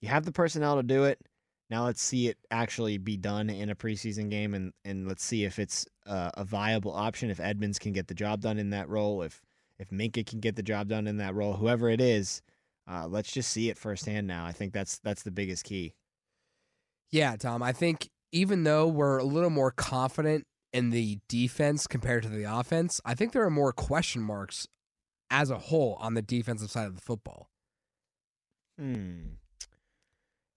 you 0.00 0.08
have 0.08 0.24
the 0.24 0.32
personnel 0.32 0.76
to 0.76 0.82
do 0.82 1.04
it. 1.04 1.20
Now 1.68 1.84
let's 1.84 2.00
see 2.00 2.28
it 2.28 2.38
actually 2.50 2.96
be 2.96 3.16
done 3.16 3.50
in 3.50 3.70
a 3.70 3.74
preseason 3.74 4.30
game, 4.30 4.54
and 4.54 4.72
and 4.84 5.06
let's 5.06 5.24
see 5.24 5.44
if 5.44 5.58
it's 5.58 5.84
uh, 6.06 6.30
a 6.34 6.44
viable 6.44 6.92
option. 6.92 7.28
If 7.28 7.40
Edmunds 7.40 7.78
can 7.78 7.92
get 7.92 8.06
the 8.06 8.14
job 8.14 8.40
done 8.40 8.58
in 8.58 8.70
that 8.70 8.88
role, 8.88 9.22
if 9.22 9.42
if 9.78 9.90
Minkah 9.90 10.24
can 10.24 10.40
get 10.40 10.56
the 10.56 10.62
job 10.62 10.88
done 10.88 11.06
in 11.06 11.16
that 11.18 11.34
role, 11.34 11.54
whoever 11.54 11.90
it 11.90 12.00
is, 12.00 12.40
uh, 12.88 13.06
let's 13.08 13.32
just 13.32 13.50
see 13.50 13.68
it 13.68 13.76
firsthand. 13.76 14.26
Now, 14.28 14.46
I 14.46 14.52
think 14.52 14.72
that's 14.72 14.98
that's 15.00 15.24
the 15.24 15.32
biggest 15.32 15.64
key. 15.64 15.94
Yeah, 17.10 17.36
Tom. 17.36 17.62
I 17.62 17.72
think 17.72 18.10
even 18.36 18.64
though 18.64 18.86
we're 18.86 19.18
a 19.18 19.24
little 19.24 19.50
more 19.50 19.70
confident 19.70 20.46
in 20.72 20.90
the 20.90 21.18
defense 21.28 21.86
compared 21.86 22.22
to 22.22 22.28
the 22.28 22.44
offense, 22.44 23.00
I 23.04 23.14
think 23.14 23.32
there 23.32 23.42
are 23.44 23.50
more 23.50 23.72
question 23.72 24.20
marks 24.22 24.66
as 25.30 25.50
a 25.50 25.58
whole 25.58 25.96
on 26.00 26.14
the 26.14 26.22
defensive 26.22 26.70
side 26.70 26.86
of 26.86 26.94
the 26.94 27.00
football. 27.00 27.48
Hmm. 28.78 29.20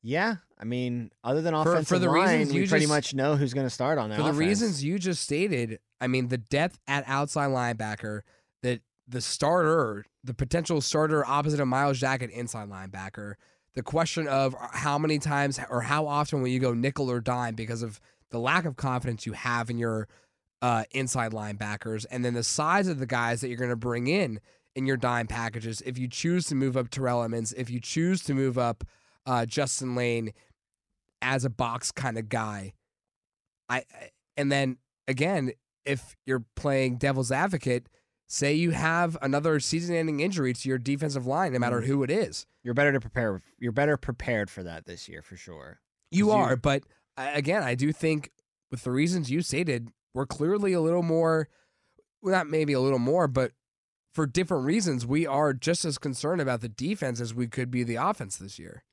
Yeah, 0.01 0.36
I 0.57 0.63
mean, 0.65 1.12
other 1.24 1.41
than 1.41 1.53
For- 1.53 1.62
offensive 1.74 1.88
for 1.88 2.00
the 2.00 2.09
line, 2.09 2.39
reasons 2.39 2.53
we 2.53 2.62
you 2.62 2.67
pretty 2.67 2.86
just- 2.86 2.93
much 2.93 3.13
know 3.13 3.36
who's 3.36 3.53
going 3.53 3.65
to 3.65 3.71
start 3.71 3.98
on 3.98 4.09
that. 4.09 4.15
For 4.17 4.24
the 4.24 4.29
offense. 4.29 4.39
reasons 4.39 4.83
you 4.83 4.98
just 5.00 5.24
stated, 5.24 5.79
I 6.00 6.07
mean, 6.07 6.27
the 6.29 6.38
depth 6.38 6.79
at 6.88 7.03
outside 7.07 7.50
linebacker, 7.50 8.21
the 8.62 8.81
the 9.07 9.21
starter, 9.21 10.05
the 10.24 10.33
potential 10.33 10.81
starter 10.81 11.25
opposite 11.25 11.59
of 11.59 11.67
Myles 11.67 12.00
Jack 12.00 12.21
at 12.21 12.29
inside 12.29 12.69
linebacker. 12.69 13.33
The 13.75 13.83
question 13.83 14.27
of 14.27 14.55
how 14.71 14.97
many 14.97 15.19
times 15.19 15.59
or 15.69 15.81
how 15.81 16.07
often 16.07 16.41
will 16.41 16.49
you 16.49 16.59
go 16.59 16.73
nickel 16.73 17.09
or 17.09 17.19
dime 17.19 17.55
because 17.55 17.83
of 17.83 17.99
the 18.31 18.39
lack 18.39 18.65
of 18.65 18.75
confidence 18.75 19.25
you 19.25 19.33
have 19.33 19.69
in 19.69 19.77
your 19.77 20.07
uh, 20.61 20.83
inside 20.91 21.31
linebackers, 21.31 22.05
and 22.11 22.23
then 22.23 22.33
the 22.33 22.43
size 22.43 22.88
of 22.88 22.99
the 22.99 23.05
guys 23.05 23.41
that 23.41 23.47
you're 23.47 23.57
going 23.57 23.69
to 23.69 23.75
bring 23.75 24.07
in 24.07 24.39
in 24.75 24.85
your 24.85 24.97
dime 24.97 25.27
packages. 25.27 25.81
If 25.85 25.97
you 25.97 26.07
choose 26.07 26.45
to 26.47 26.55
move 26.55 26.75
up 26.75 26.89
Terrell 26.89 27.23
Edmunds, 27.23 27.53
if 27.53 27.69
you 27.69 27.79
choose 27.79 28.23
to 28.23 28.33
move 28.33 28.57
up 28.57 28.83
uh, 29.25 29.45
Justin 29.45 29.95
Layne 29.95 30.33
as 31.21 31.45
a 31.45 31.49
box 31.49 31.91
kind 31.91 32.17
of 32.17 32.29
guy, 32.29 32.73
I 33.69 33.83
and 34.35 34.51
then 34.51 34.77
again, 35.07 35.51
if 35.85 36.15
you're 36.25 36.43
playing 36.55 36.97
devil's 36.97 37.31
advocate, 37.31 37.88
say 38.31 38.53
you 38.53 38.71
have 38.71 39.17
another 39.24 39.59
season-ending 39.59 40.19
injury 40.19 40.53
to 40.53 40.69
your 40.69 40.77
defensive 40.77 41.25
line, 41.25 41.51
no 41.51 41.59
matter 41.59 41.81
Mhm. 41.81 41.86
who 41.88 42.03
it 42.03 42.12
is, 42.12 42.45
You're 42.63 42.74
better 42.75 42.91
to 42.93 43.00
prepare. 43.00 43.41
You're 43.57 43.71
better 43.71 43.98
prepared 43.98 44.50
for 44.51 44.62
that 44.63 44.86
this 44.86 45.09
year 45.09 45.21
for 45.24 45.36
sure. 45.36 45.81
you- 46.12 46.29
are. 46.31 46.55
But 46.55 46.83
again, 47.17 47.63
I 47.63 47.74
do 47.75 47.91
think 47.91 48.31
with 48.71 48.83
the 48.83 48.91
reasons 48.91 49.29
you 49.31 49.41
stated, 49.41 49.89
we're 50.13 50.25
clearly 50.27 50.74
a 50.74 50.81
little 50.81 51.01
more, 51.03 51.50
well, 52.21 52.31
not 52.33 52.48
maybe 52.48 52.74
a 52.74 52.79
little 52.79 53.00
more, 53.00 53.27
but 53.27 53.53
for 54.13 54.25
different 54.27 54.65
reasons, 54.65 55.05
we 55.05 55.25
are 55.25 55.53
just 55.53 55.83
as 55.86 55.98
concerned 55.98 56.41
about 56.41 56.62
the 56.62 56.69
defense 56.69 57.19
as 57.21 57.33
we 57.33 57.48
could 57.48 57.71
be 57.71 57.83
the 57.83 57.95
offense 57.95 58.38
this 58.38 58.59
year. 58.59 58.83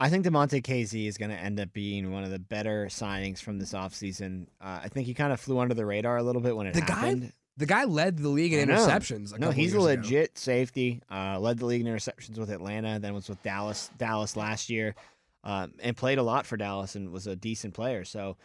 I 0.00 0.10
think 0.10 0.26
Damontae 0.26 0.62
Kazee 0.62 1.06
is 1.06 1.16
going 1.16 1.30
to 1.30 1.38
end 1.38 1.58
up 1.60 1.72
being 1.72 2.10
one 2.10 2.24
of 2.24 2.30
the 2.30 2.38
better 2.38 2.86
signings 2.86 3.38
from 3.38 3.58
this 3.58 3.72
offseason. 3.72 4.48
Uh, 4.60 4.80
I 4.82 4.88
think 4.88 5.06
he 5.06 5.14
kind 5.14 5.32
of 5.32 5.40
flew 5.40 5.58
under 5.58 5.74
the 5.74 5.86
radar 5.86 6.18
a 6.18 6.22
little 6.22 6.42
bit 6.42 6.54
when 6.56 6.66
it 6.66 6.74
The 6.74 6.80
guy 6.82 6.94
happened. 6.94 7.32
The 7.58 7.66
guy 7.66 7.84
led 7.84 8.18
the 8.18 8.28
league 8.28 8.52
in 8.52 8.68
interceptions. 8.68 9.38
No, 9.38 9.50
he's 9.50 9.72
a 9.72 9.78
years 9.78 9.84
ago. 9.84 10.02
legit 10.02 10.38
safety. 10.38 11.00
Uh, 11.10 11.38
led 11.40 11.58
the 11.58 11.66
league 11.66 11.80
in 11.80 11.86
interceptions 11.86 12.38
with 12.38 12.50
Atlanta, 12.50 12.98
then 12.98 13.14
was 13.14 13.28
with 13.28 13.42
Dallas, 13.42 13.90
Dallas 13.96 14.36
last 14.36 14.68
year, 14.68 14.94
um, 15.42 15.72
and 15.80 15.96
played 15.96 16.18
a 16.18 16.22
lot 16.22 16.44
for 16.44 16.56
Dallas 16.56 16.96
and 16.96 17.10
was 17.10 17.26
a 17.26 17.34
decent 17.34 17.72
player. 17.72 18.04
So, 18.04 18.36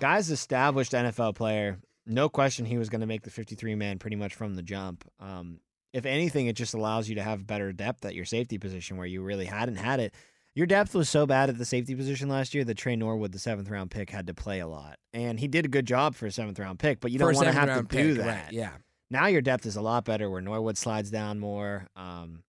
guy's 0.00 0.30
established 0.30 0.92
NFL 0.92 1.36
player. 1.36 1.78
No 2.06 2.28
question, 2.28 2.64
he 2.64 2.78
was 2.78 2.88
going 2.88 3.02
to 3.02 3.06
make 3.06 3.22
the 3.22 3.30
53 3.30 3.76
man 3.76 3.98
pretty 3.98 4.16
much 4.16 4.34
from 4.34 4.56
the 4.56 4.62
jump. 4.62 5.04
Um, 5.20 5.60
if 5.92 6.06
anything, 6.06 6.46
it 6.46 6.56
just 6.56 6.74
allows 6.74 7.08
you 7.08 7.16
to 7.16 7.22
have 7.22 7.46
better 7.46 7.72
depth 7.72 8.04
at 8.04 8.14
your 8.14 8.24
safety 8.24 8.58
position 8.58 8.96
where 8.96 9.06
you 9.06 9.22
really 9.22 9.44
hadn't 9.44 9.76
had 9.76 10.00
it. 10.00 10.14
Your 10.54 10.66
depth 10.66 10.94
was 10.94 11.08
so 11.08 11.26
bad 11.26 11.48
at 11.48 11.58
the 11.58 11.64
safety 11.64 11.94
position 11.94 12.28
last 12.28 12.54
year 12.54 12.64
that 12.64 12.76
Tre 12.76 12.96
Norwood, 12.96 13.32
the 13.32 13.38
seventh 13.38 13.70
round 13.70 13.90
pick, 13.90 14.10
had 14.10 14.26
to 14.26 14.34
play 14.34 14.58
a 14.60 14.66
lot, 14.66 14.98
and 15.12 15.38
he 15.38 15.46
did 15.48 15.64
a 15.64 15.68
good 15.68 15.86
job 15.86 16.14
for 16.16 16.26
a 16.26 16.32
seventh 16.32 16.58
round 16.58 16.78
pick. 16.78 17.00
But 17.00 17.12
you 17.12 17.18
For 17.18 17.26
don't 17.26 17.36
want 17.36 17.46
to 17.48 17.52
have 17.52 17.88
to 17.88 17.96
do 17.96 18.14
that. 18.14 18.44
right, 18.44 18.52
yeah. 18.52 18.72
Now 19.10 19.26
your 19.26 19.42
depth 19.42 19.64
is 19.66 19.76
a 19.76 19.80
lot 19.82 20.04
better 20.04 20.28
where 20.30 20.40
Norwood 20.40 20.76
slides 20.76 21.10
down 21.10 21.38
more. 21.38 21.86
Um, 21.96 22.42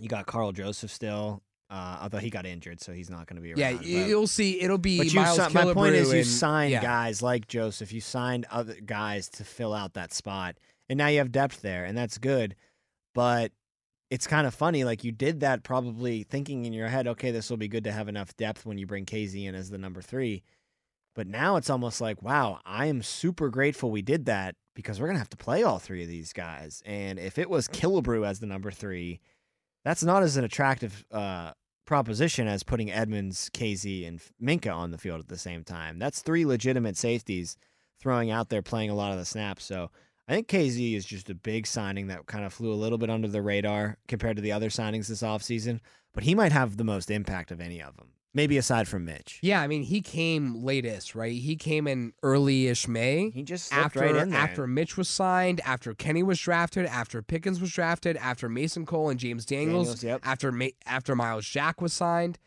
you 0.00 0.08
got 0.08 0.26
Karl 0.26 0.50
Joseph 0.52 0.90
still, 0.90 1.42
uh, 1.68 1.98
although 2.02 2.18
he 2.18 2.30
got 2.30 2.46
injured, 2.46 2.80
so 2.80 2.92
he's 2.92 3.10
not 3.10 3.26
going 3.26 3.36
to 3.36 3.42
be 3.42 3.50
around. 3.52 3.84
Yeah, 3.84 4.06
you'll 4.06 4.26
see. 4.26 4.60
It'll 4.60 4.78
be 4.78 4.98
but 4.98 5.12
you, 5.12 5.20
Miles 5.20 5.36
si- 5.44 5.52
my 5.52 5.72
point 5.72 5.94
is, 5.94 6.08
Killebrew 6.08 6.12
you 6.12 6.18
and- 6.18 6.26
signed 6.26 6.72
yeah. 6.72 6.82
guys 6.82 7.22
like 7.22 7.46
Joseph. 7.46 7.92
You 7.92 8.00
signed 8.00 8.46
other 8.50 8.74
guys 8.74 9.28
to 9.30 9.44
fill 9.44 9.72
out 9.72 9.94
that 9.94 10.12
spot, 10.12 10.56
and 10.88 10.96
now 10.98 11.06
you 11.06 11.18
have 11.18 11.30
depth 11.32 11.62
there, 11.62 11.84
and 11.84 11.96
that's 11.96 12.18
good. 12.18 12.56
But 13.14 13.52
it's 14.10 14.26
kind 14.26 14.46
of 14.46 14.54
funny, 14.54 14.82
like 14.84 15.04
you 15.04 15.12
did 15.12 15.40
that 15.40 15.62
probably 15.62 16.24
thinking 16.24 16.64
in 16.64 16.72
your 16.72 16.88
head, 16.88 17.06
okay, 17.06 17.30
this 17.30 17.48
will 17.48 17.56
be 17.56 17.68
good 17.68 17.84
to 17.84 17.92
have 17.92 18.08
enough 18.08 18.36
depth 18.36 18.66
when 18.66 18.76
you 18.76 18.86
bring 18.86 19.06
Kazee 19.06 19.46
in 19.46 19.54
as 19.54 19.70
the 19.70 19.78
number 19.78 20.02
three. 20.02 20.42
But 21.14 21.28
now 21.28 21.56
it's 21.56 21.70
almost 21.70 22.00
like, 22.00 22.22
wow, 22.22 22.60
I 22.64 22.86
am 22.86 23.02
super 23.02 23.48
grateful 23.50 23.90
we 23.90 24.02
did 24.02 24.26
that 24.26 24.56
because 24.74 25.00
we're 25.00 25.06
gonna 25.06 25.18
have 25.18 25.30
to 25.30 25.36
play 25.36 25.62
all 25.62 25.78
three 25.78 26.02
of 26.02 26.08
these 26.08 26.32
guys. 26.32 26.82
And 26.84 27.18
if 27.18 27.38
it 27.38 27.48
was 27.48 27.68
Killebrew 27.68 28.26
as 28.26 28.40
the 28.40 28.46
number 28.46 28.70
three, 28.70 29.20
that's 29.84 30.02
not 30.02 30.22
as 30.22 30.36
an 30.36 30.44
attractive 30.44 31.04
uh, 31.12 31.52
proposition 31.86 32.48
as 32.48 32.62
putting 32.62 32.90
Edmunds, 32.90 33.50
Kazee, 33.50 34.06
and 34.06 34.20
Minkah 34.42 34.74
on 34.74 34.90
the 34.90 34.98
field 34.98 35.20
at 35.20 35.28
the 35.28 35.38
same 35.38 35.64
time. 35.64 35.98
That's 35.98 36.22
three 36.22 36.44
legitimate 36.44 36.96
safeties 36.96 37.56
throwing 38.00 38.30
out 38.30 38.48
there 38.48 38.62
playing 38.62 38.90
a 38.90 38.94
lot 38.94 39.12
of 39.12 39.18
the 39.18 39.24
snaps. 39.24 39.64
So 39.64 39.90
I 40.30 40.34
think 40.34 40.46
Kazee 40.46 40.94
is 40.94 41.04
just 41.04 41.28
a 41.28 41.34
big 41.34 41.66
signing 41.66 42.06
that 42.06 42.24
kind 42.26 42.44
of 42.44 42.52
flew 42.52 42.72
a 42.72 42.74
little 42.74 42.98
bit 42.98 43.10
under 43.10 43.26
the 43.26 43.42
radar 43.42 43.98
compared 44.06 44.36
to 44.36 44.42
the 44.42 44.52
other 44.52 44.68
signings 44.68 45.08
this 45.08 45.22
offseason. 45.22 45.80
But 46.14 46.22
he 46.22 46.36
might 46.36 46.52
have 46.52 46.76
the 46.76 46.84
most 46.84 47.10
impact 47.10 47.50
of 47.50 47.60
any 47.60 47.82
of 47.82 47.96
them, 47.96 48.12
maybe 48.32 48.56
aside 48.56 48.86
from 48.86 49.04
Mitch. 49.04 49.40
Yeah, 49.42 49.60
I 49.60 49.66
mean, 49.66 49.82
he 49.82 50.00
came 50.00 50.64
latest, 50.64 51.16
right? 51.16 51.32
He 51.32 51.56
came 51.56 51.88
in 51.88 52.12
early-ish 52.22 52.86
May. 52.86 53.30
He 53.30 53.42
just 53.42 53.72
after 53.72 53.98
right 53.98 54.32
after 54.32 54.68
Mitch 54.68 54.96
was 54.96 55.08
signed, 55.08 55.60
after 55.64 55.94
Kenny 55.94 56.22
was 56.22 56.38
drafted, 56.38 56.86
after 56.86 57.22
Pickens 57.22 57.60
was 57.60 57.72
drafted, 57.72 58.16
after 58.16 58.48
Mason 58.48 58.86
Cole 58.86 59.08
and 59.08 59.18
James 59.18 59.44
Daniels, 59.44 60.00
Daniels, 60.00 60.04
yep. 60.04 60.20
after 60.22 60.52
Ma- 60.52 60.66
after 60.86 61.16
Myles 61.16 61.46
Jack 61.46 61.80
was 61.80 61.92
signed. 61.92 62.38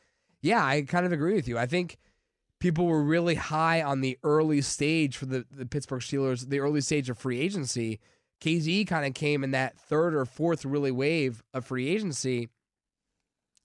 Yeah, 0.42 0.64
I 0.64 0.84
kind 0.84 1.06
of 1.06 1.12
agree 1.12 1.34
with 1.34 1.50
you. 1.50 1.58
I 1.58 1.66
think 1.66 1.98
people 2.64 2.86
were 2.86 3.04
really 3.04 3.36
high 3.36 3.82
on 3.82 4.00
the 4.00 4.18
early 4.24 4.62
stage 4.62 5.18
for 5.18 5.26
the, 5.26 5.46
the 5.52 5.66
Pittsburgh 5.66 6.00
Steelers, 6.00 6.48
the 6.48 6.60
early 6.60 6.80
stage 6.80 7.10
of 7.10 7.18
free 7.18 7.42
agency. 7.42 8.00
Kazee 8.40 8.88
kind 8.88 9.06
of 9.06 9.14
came 9.14 9.44
in 9.44 9.52
that 9.52 9.78
third 9.78 10.16
or 10.16 10.24
fourth 10.24 10.64
really 10.64 10.90
wave 10.90 11.44
of 11.54 11.66
free 11.66 11.90
agency. 11.90 12.48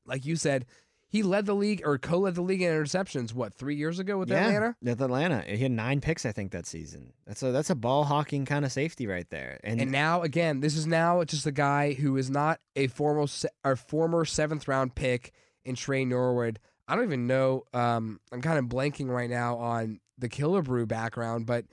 Like 0.04 0.26
you 0.26 0.34
said, 0.34 0.66
he 1.06 1.22
led 1.22 1.46
the 1.46 1.54
league 1.54 1.80
or 1.84 1.96
co-led 1.96 2.34
the 2.34 2.42
league 2.42 2.60
in 2.60 2.72
interceptions. 2.72 3.32
What 3.32 3.54
three 3.54 3.76
years 3.76 4.00
ago 4.00 4.18
with 4.18 4.30
yeah, 4.30 4.48
Atlanta? 4.48 4.76
With 4.82 5.00
Atlanta, 5.00 5.44
he 5.46 5.58
had 5.58 5.70
nine 5.70 6.00
picks, 6.00 6.26
I 6.26 6.32
think, 6.32 6.50
that 6.50 6.66
season. 6.66 7.12
That's 7.24 7.44
a 7.44 7.52
that's 7.52 7.70
a 7.70 7.76
ball 7.76 8.02
hawking 8.02 8.46
kind 8.46 8.64
of 8.64 8.72
safety 8.72 9.06
right 9.06 9.30
there. 9.30 9.60
And, 9.62 9.80
And 9.80 9.92
now 9.92 10.22
again, 10.22 10.58
this 10.58 10.76
is 10.76 10.88
now 10.88 11.22
just 11.22 11.46
a 11.46 11.52
guy 11.52 11.92
who 11.92 12.16
is 12.16 12.30
not 12.30 12.58
a 12.74 12.88
formal 12.88 13.30
or 13.64 13.76
former 13.76 14.24
seventh 14.24 14.66
round 14.66 14.96
pick 14.96 15.32
in 15.64 15.76
Tre 15.76 16.04
Norwood. 16.04 16.58
I 16.88 16.96
don't 16.96 17.04
even 17.04 17.26
know. 17.26 17.64
Um, 17.74 18.18
I'm 18.32 18.40
kind 18.40 18.58
of 18.58 18.64
blanking 18.64 19.08
right 19.08 19.28
now 19.28 19.58
on 19.58 20.00
the 20.16 20.28
Killebrew 20.28 20.88
background, 20.88 21.46
but 21.46 21.66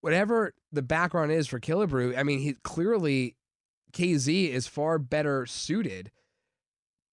whatever 0.00 0.54
the 0.72 0.82
background 0.82 1.32
is 1.32 1.46
for 1.46 1.60
Killebrew, 1.60 2.18
I 2.18 2.22
mean, 2.22 2.40
he 2.40 2.54
clearly 2.64 3.36
Kazee 3.92 4.48
is 4.48 4.66
far 4.66 4.98
better 4.98 5.44
suited. 5.44 6.10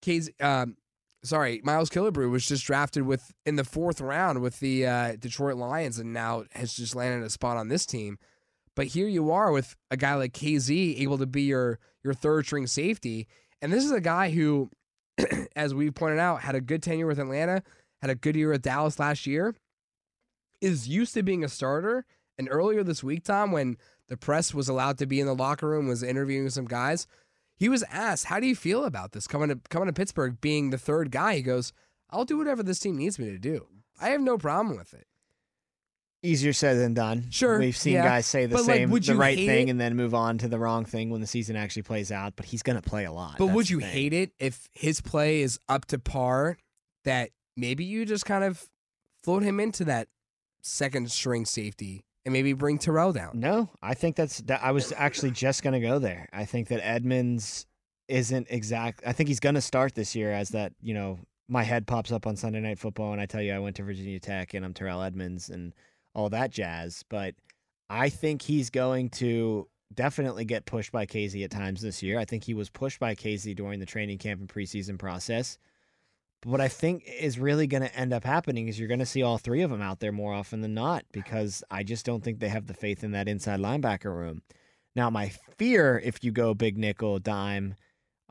Kazee, 0.02 0.42
um, 0.42 0.78
sorry, 1.24 1.62
Miles 1.64 1.90
Killebrew 1.90 2.32
was 2.32 2.46
just 2.46 2.66
drafted 2.66 3.04
with 3.04 3.34
in 3.46 3.58
the 3.58 3.66
fourth 3.66 4.00
round 4.00 4.42
with 4.42 4.60
the 4.62 4.88
uh, 4.88 5.16
Detroit 5.20 5.58
Lions, 5.58 6.00
and 6.00 6.14
now 6.14 6.46
has 6.54 6.74
just 6.74 6.96
landed 6.96 7.26
a 7.26 7.30
spot 7.30 7.58
on 7.58 7.68
this 7.68 7.86
team. 7.86 8.18
But 8.76 8.88
here 8.88 9.10
you 9.10 9.32
are 9.32 9.52
with 9.52 9.76
a 9.92 9.98
guy 9.98 10.16
like 10.16 10.34
Kazee 10.34 11.02
able 11.02 11.18
to 11.18 11.26
be 11.26 11.44
your 11.44 11.80
your 12.02 12.14
third 12.14 12.46
string 12.46 12.66
safety, 12.66 13.28
and 13.62 13.74
this 13.74 13.84
is 13.84 13.92
a 13.92 14.02
guy 14.02 14.30
who, 14.30 14.70
as 15.56 15.74
we 15.74 15.92
pointed 15.92 16.20
out, 16.20 16.42
had 16.42 16.56
a 16.56 16.62
good 16.62 16.84
tenure 16.84 17.08
with 17.08 17.20
Atlanta, 17.20 17.64
had 18.02 18.10
a 18.10 18.16
good 18.16 18.36
year 18.36 18.52
with 18.52 18.62
Dallas 18.62 19.00
last 19.00 19.28
year, 19.28 19.56
is 20.62 20.88
used 20.88 21.14
to 21.14 21.24
being 21.24 21.44
a 21.44 21.50
starter. 21.50 22.06
And 22.38 22.48
earlier 22.50 22.84
this 22.84 23.04
week, 23.04 23.24
Tom, 23.26 23.52
when 23.52 23.78
the 24.08 24.18
press 24.18 24.54
was 24.54 24.70
allowed 24.70 24.98
to 25.00 25.06
be 25.06 25.20
in 25.20 25.28
the 25.28 25.36
locker 25.36 25.68
room, 25.68 25.88
was 25.88 26.04
interviewing 26.04 26.50
some 26.50 26.66
guys, 26.66 27.06
he 27.58 27.68
was 27.68 27.84
asked, 27.84 28.26
"How 28.26 28.40
do 28.40 28.48
you 28.48 28.56
feel 28.56 28.86
about 28.86 29.12
this 29.12 29.28
coming 29.28 29.50
to 29.50 29.60
coming 29.70 29.88
to 29.88 29.94
Pittsburgh, 29.94 30.40
being 30.40 30.70
the 30.70 30.78
third 30.78 31.12
guy?" 31.12 31.36
He 31.36 31.42
goes, 31.42 31.74
"I'll 32.10 32.26
do 32.26 32.38
whatever 32.38 32.64
this 32.64 32.80
team 32.80 32.98
needs 32.98 33.20
me 33.20 33.30
to 33.30 33.38
do. 33.38 33.68
I 34.00 34.10
have 34.10 34.22
no 34.22 34.38
problem 34.38 34.78
with 34.78 34.94
it." 34.94 35.09
Easier 36.22 36.52
said 36.52 36.78
than 36.78 36.94
done. 36.94 37.28
Sure, 37.30 37.60
we've 37.60 37.78
seen 37.78 37.94
yeah. 37.94 38.04
guys 38.04 38.26
say 38.26 38.46
the 38.46 38.56
But, 38.56 38.66
like, 38.66 38.76
same, 38.76 38.90
would 38.90 39.04
the 39.04 39.16
right 39.16 39.38
thing, 39.38 39.70
it? 39.70 39.72
and 39.72 39.80
then 39.80 39.96
move 39.96 40.14
on 40.14 40.38
to 40.40 40.50
the 40.50 40.60
wrong 40.60 40.84
thing 40.84 41.10
when 41.10 41.22
the 41.22 41.28
season 41.28 41.56
actually 41.56 41.84
plays 41.84 42.12
out. 42.12 42.34
But 42.36 42.46
he's 42.46 42.62
going 42.62 42.80
to 42.80 42.88
play 42.88 43.06
a 43.06 43.12
lot. 43.12 43.36
But 43.38 43.48
That's 43.48 43.56
would 43.56 43.70
you 43.70 43.80
hate 43.80 44.12
it 44.12 44.32
if 44.38 44.68
his 44.74 45.00
play 45.00 45.42
is 45.42 45.60
up 45.70 45.86
to 45.86 46.00
par? 46.00 46.58
That 47.06 47.30
maybe 47.56 47.86
you 47.86 48.06
just 48.06 48.26
kind 48.26 48.44
of 48.44 48.68
float 49.24 49.44
him 49.44 49.62
into 49.62 49.86
that 49.86 50.10
second 50.62 51.10
string 51.10 51.46
safety 51.46 52.04
and 52.26 52.34
maybe 52.34 52.52
bring 52.52 52.78
Terrell 52.78 53.14
down. 53.14 53.40
No, 53.40 53.70
I 53.82 53.94
think 53.94 54.18
that's. 54.18 54.40
That, 54.42 54.62
I 54.62 54.72
was 54.72 54.92
actually 54.98 55.32
just 55.32 55.64
going 55.64 55.74
to 55.74 55.80
go 55.80 56.00
there. 56.00 56.28
I 56.34 56.44
think 56.44 56.68
that 56.68 56.86
Edmunds 56.86 57.66
isn't 58.10 58.48
exact. 58.50 59.04
I 59.06 59.14
think 59.14 59.30
he's 59.30 59.40
going 59.40 59.56
to 59.56 59.62
start 59.62 59.96
this 59.96 60.16
year 60.16 60.34
as 60.34 60.50
that. 60.50 60.74
You 60.82 60.94
know, 60.94 61.20
my 61.48 61.64
head 61.64 61.88
pops 61.88 62.12
up 62.12 62.28
on 62.28 62.36
Sunday 62.36 62.60
Night 62.60 62.78
Football, 62.78 63.14
and 63.14 63.22
I 63.22 63.26
tell 63.26 63.42
you 63.42 63.54
I 63.54 63.60
went 63.60 63.78
to 63.78 63.84
Virginia 63.84 64.20
Tech, 64.20 64.54
and 64.54 64.66
I'm 64.66 64.74
Terrell 64.74 65.02
Edmunds, 65.02 65.50
and 65.50 65.74
all 66.14 66.30
that 66.30 66.52
jazz. 66.52 67.04
But 67.10 67.36
I 67.90 68.10
think 68.10 68.42
he's 68.42 68.70
going 68.70 69.10
to 69.12 69.68
definitely 69.94 70.46
get 70.46 70.66
pushed 70.66 70.92
by 70.92 71.06
Kazee 71.06 71.44
at 71.44 71.52
times 71.52 71.82
this 71.82 72.04
year. 72.04 72.20
I 72.20 72.26
think 72.26 72.44
he 72.44 72.54
was 72.54 72.70
pushed 72.70 73.00
by 73.00 73.16
Kazee 73.16 73.56
during 73.56 73.80
the 73.80 73.86
training 73.86 74.20
camp 74.20 74.40
and 74.40 74.50
preseason 74.50 75.00
process. 75.00 75.58
But 76.42 76.52
what 76.52 76.62
I 76.62 76.68
think 76.68 77.04
is 77.06 77.40
really 77.40 77.68
going 77.68 77.84
to 77.84 77.96
end 77.96 78.14
up 78.14 78.24
happening 78.24 78.68
is 78.68 78.80
you're 78.80 78.88
going 78.88 79.00
to 79.00 79.06
see 79.06 79.24
all 79.24 79.38
three 79.38 79.62
of 79.62 79.72
them 79.72 79.82
out 79.82 80.00
there 80.00 80.12
more 80.12 80.34
often 80.34 80.62
than 80.62 80.74
not 80.74 81.04
because 81.12 81.64
I 81.70 81.84
just 81.84 82.06
don't 82.06 82.24
think 82.24 82.40
they 82.40 82.50
have 82.50 82.68
the 82.68 82.74
faith 82.74 83.04
in 83.04 83.12
that 83.12 83.28
inside 83.28 83.60
linebacker 83.60 84.16
room. 84.16 84.42
Now, 84.96 85.10
my 85.10 85.32
fear 85.58 86.02
if 86.04 86.24
you 86.24 86.32
go 86.32 86.54
big 86.54 86.78
nickel, 86.78 87.20
dime, 87.20 87.76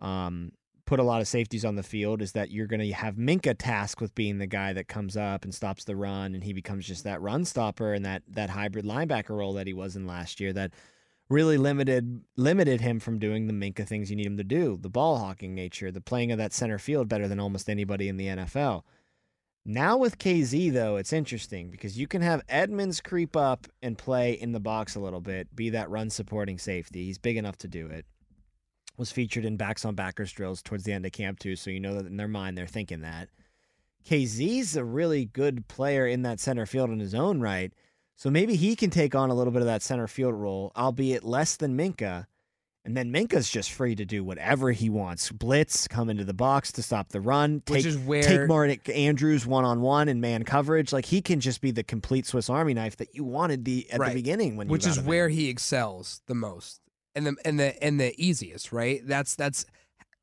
um, 0.01 0.53
put 0.89 0.99
a 0.99 1.03
lot 1.03 1.21
of 1.21 1.29
safeties 1.29 1.67
on 1.67 1.77
the 1.77 1.83
field 1.83 2.23
is 2.23 2.33
that 2.33 2.51
you're 2.51 2.67
going 2.67 2.81
to 2.81 2.91
have 2.95 3.17
Minkah 3.17 3.57
tasked 3.59 4.01
with 4.01 4.15
being 4.15 4.39
the 4.39 4.47
guy 4.47 4.73
that 4.73 4.89
comes 4.89 5.19
up 5.19 5.45
and 5.45 5.55
stops 5.55 5.85
the 5.85 5.95
run, 5.95 6.35
and 6.35 6.43
he 6.43 6.55
becomes 6.55 6.87
just 6.87 7.05
that 7.05 7.21
run 7.21 7.45
stopper 7.45 7.93
and 7.93 8.07
that 8.07 8.23
that 8.27 8.49
hybrid 8.49 8.87
linebacker 8.87 9.37
role 9.37 9.53
that 9.53 9.67
he 9.67 9.75
was 9.75 9.97
in 9.97 10.07
last 10.07 10.41
year. 10.41 10.51
That 10.51 10.73
really 11.29 11.59
limited 11.59 12.23
limited 12.37 12.81
him 12.81 13.01
from 13.01 13.19
doing 13.19 13.47
the 13.47 13.53
Minkah 13.53 13.87
things 13.87 14.09
you 14.09 14.17
need 14.17 14.25
him 14.25 14.39
to 14.39 14.45
do, 14.45 14.79
the 14.81 14.89
ball 14.89 15.19
hawking 15.19 15.55
nature, 15.55 15.93
the 15.93 16.01
playing 16.01 16.33
of 16.33 16.39
that 16.39 16.55
center 16.55 16.79
field 16.79 17.07
better 17.07 17.29
than 17.29 17.39
almost 17.39 17.69
anybody 17.69 18.09
in 18.09 18.17
the 18.17 18.29
NFL. 18.29 18.83
Now 19.67 19.99
with 19.99 20.17
Kazee 20.17 20.73
though, 20.73 20.97
it's 20.97 21.13
interesting 21.13 21.71
because 21.71 21.99
you 21.99 22.07
can 22.07 22.23
have 22.23 22.41
Edmunds 22.49 23.03
creep 23.03 23.37
up 23.37 23.67
and 23.83 23.99
play 23.99 24.33
in 24.33 24.53
the 24.53 24.59
box 24.61 24.95
a 24.95 25.01
little 25.01 25.21
bit, 25.21 25.55
be 25.55 25.69
that 25.69 25.91
run 25.91 26.09
supporting 26.09 26.57
safety. 26.57 27.05
He's 27.05 27.19
big 27.19 27.37
enough 27.37 27.59
to 27.59 27.69
do 27.69 27.89
it. 27.89 28.07
Was 28.99 29.11
featured 29.13 29.45
in 29.45 29.57
backs 29.57 29.85
on 29.85 29.95
backers 29.95 30.33
drills 30.33 30.61
towards 30.61 30.83
the 30.85 30.93
end 30.93 31.07
of 31.07 31.13
camp 31.13 31.39
too, 31.39 31.55
so 31.57 31.71
you 31.71 31.79
know 31.81 31.95
that 31.95 32.07
in 32.07 32.17
their 32.17 32.29
mind 32.29 32.59
they're 32.59 32.67
thinking 32.67 33.01
that. 33.03 33.29
Kazee's 34.05 34.77
a 34.77 34.85
really 34.85 35.25
good 35.27 35.69
player 35.69 36.07
in 36.07 36.23
that 36.23 36.41
center 36.41 36.67
field 36.67 36.91
in 36.91 36.99
his 36.99 37.15
own 37.15 37.41
right. 37.41 37.73
So 38.17 38.31
maybe 38.31 38.57
he 38.57 38.75
can 38.75 38.91
take 38.91 39.15
on 39.15 39.31
a 39.31 39.35
little 39.35 39.53
bit 39.53 39.63
of 39.63 39.67
that 39.67 39.83
center 39.83 40.09
field 40.09 40.35
role, 40.35 40.73
albeit 40.77 41.23
less 41.25 41.57
than 41.57 41.77
Minkah. 41.77 42.27
And 42.85 42.97
then 42.97 43.13
Minkah's 43.13 43.51
just 43.51 43.71
free 43.71 43.95
to 43.97 44.05
do 44.07 44.25
whatever 44.25 44.73
he 44.73 44.89
wants. 44.89 45.31
Blitz, 45.31 45.87
come 45.87 46.09
into 46.09 46.25
the 46.25 46.33
box 46.35 46.73
to 46.73 46.83
stop 46.83 47.11
the 47.11 47.21
run, 47.21 47.61
take, 47.67 47.77
Which 47.77 47.87
is 47.87 47.99
where- 47.99 48.23
take 48.23 48.49
Mark 48.49 48.89
Andrews 48.89 49.47
one 49.47 49.65
on 49.65 49.81
one 49.83 50.09
and 50.09 50.21
man 50.21 50.43
coverage. 50.43 50.93
Like 50.93 51.05
he 51.05 51.21
can 51.21 51.39
just 51.39 51.61
be 51.61 51.71
the 51.71 51.85
complete 51.85 52.25
Swiss 52.27 52.49
Army 52.49 52.73
knife 52.75 52.97
that 52.97 53.15
you 53.15 53.25
wanted 53.25 53.65
the 53.65 53.89
at 53.91 54.01
Right. 54.01 54.09
the 54.09 54.15
beginning 54.15 54.57
when 54.57 54.69
you 54.69 54.73
which 54.73 54.87
is 54.87 54.97
him 54.99 55.07
where 55.07 55.29
he 55.29 55.49
excels 55.49 56.23
the 56.27 56.35
most 56.35 56.81
and 57.15 57.27
the 57.27 57.37
and 57.45 57.59
the 57.59 57.83
and 57.83 58.01
the 58.01 58.15
easiest, 58.23 58.73
right? 58.73 59.01
That's 59.07 59.35
that's 59.35 59.67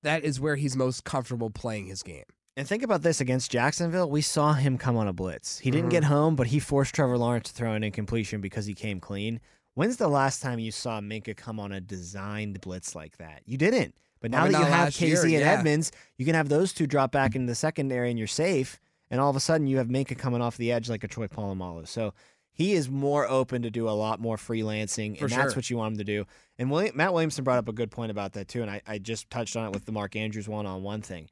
that 0.04 0.24
is 0.24 0.40
where 0.40 0.56
he's 0.56 0.76
most 0.76 1.04
comfortable 1.04 1.50
playing 1.50 1.88
his 1.88 2.04
game. 2.04 2.26
And 2.58 2.68
think 2.68 2.84
about 2.84 3.02
this 3.02 3.20
against 3.20 3.52
Jacksonville. 3.52 4.10
We 4.10 4.22
saw 4.22 4.54
him 4.54 4.78
come 4.78 4.96
on 4.96 5.08
a 5.08 5.14
blitz. 5.14 5.60
He 5.60 5.72
didn't 5.72 5.88
Mhm. 5.90 5.92
get 5.92 6.04
home, 6.06 6.36
but 6.36 6.48
he 6.48 6.60
forced 6.60 6.96
Trevor 6.96 7.18
Lawrence 7.18 7.50
to 7.50 7.54
throw 7.54 7.74
an 7.74 7.84
incompletion 7.84 8.40
because 8.40 8.66
he 8.66 8.74
came 8.74 9.00
clean. 9.02 9.42
When's 9.74 9.98
the 9.98 10.08
last 10.08 10.42
time 10.42 10.60
you 10.60 10.72
saw 10.72 11.02
Minkah 11.02 11.36
come 11.36 11.60
on 11.60 11.74
a 11.74 11.82
designed 11.82 12.62
blitz 12.62 12.96
like 12.96 13.18
that? 13.18 13.42
You 13.46 13.58
didn't. 13.58 13.94
But 14.22 14.32
now 14.32 14.48
that 14.48 14.58
you 14.58 14.66
have 14.66 14.90
Kazee 14.94 15.08
year, 15.10 15.22
and 15.24 15.32
yeah. 15.32 15.52
Edmunds, 15.52 15.92
you 16.18 16.26
can 16.26 16.34
have 16.34 16.48
those 16.48 16.72
two 16.72 16.88
drop 16.88 17.12
back 17.12 17.36
into 17.36 17.48
the 17.48 17.56
secondary 17.56 18.10
and 18.10 18.18
you're 18.18 18.28
safe. 18.28 18.80
And 19.12 19.20
all 19.20 19.30
of 19.30 19.36
a 19.36 19.42
sudden 19.42 19.68
you 19.68 19.78
have 19.78 19.88
Minkah 19.90 20.18
coming 20.18 20.42
off 20.42 20.56
the 20.56 20.72
edge 20.72 20.90
like 20.90 21.04
a 21.04 21.08
Troy 21.10 21.28
Polamalu. 21.28 21.88
So 21.88 22.14
he 22.56 22.72
is 22.72 22.90
more 22.90 23.28
open 23.30 23.64
to 23.64 23.70
do 23.70 23.90
a 23.90 23.92
lot 23.92 24.22
more 24.22 24.38
freelancing, 24.38 25.18
For 25.18 25.26
and 25.26 25.34
that's 25.34 25.52
sure. 25.52 25.58
what 25.58 25.70
you 25.70 25.76
want 25.76 25.92
him 25.92 25.98
to 25.98 26.04
do. 26.06 26.26
And 26.58 26.72
William, 26.72 26.96
Matt 26.96 27.14
Williamson 27.14 27.44
brought 27.44 27.58
up 27.58 27.68
a 27.68 27.74
good 27.74 27.92
point 27.92 28.12
about 28.12 28.32
that 28.32 28.48
too, 28.48 28.62
and 28.62 28.72
I, 28.72 28.82
I 28.88 28.98
just 28.98 29.30
touched 29.30 29.58
on 29.58 29.66
it 29.66 29.74
with 29.74 29.84
the 29.84 29.92
Mark 29.92 30.16
Andrews 30.16 30.48
one-on-one 30.48 31.02
thing. 31.02 31.30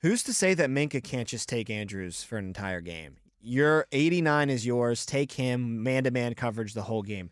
Who's 0.00 0.22
to 0.22 0.32
say 0.32 0.54
that 0.54 0.70
Minkah 0.70 1.04
can't 1.04 1.28
just 1.28 1.46
take 1.46 1.68
Andrews 1.68 2.22
for 2.22 2.38
an 2.38 2.46
entire 2.46 2.80
game? 2.80 3.16
Your 3.38 3.86
89 3.92 4.48
is 4.48 4.64
yours. 4.64 5.04
Take 5.04 5.32
him 5.32 5.82
man 5.82 6.04
to 6.04 6.10
man 6.10 6.32
coverage 6.32 6.72
the 6.72 6.82
whole 6.82 7.02
game. 7.02 7.28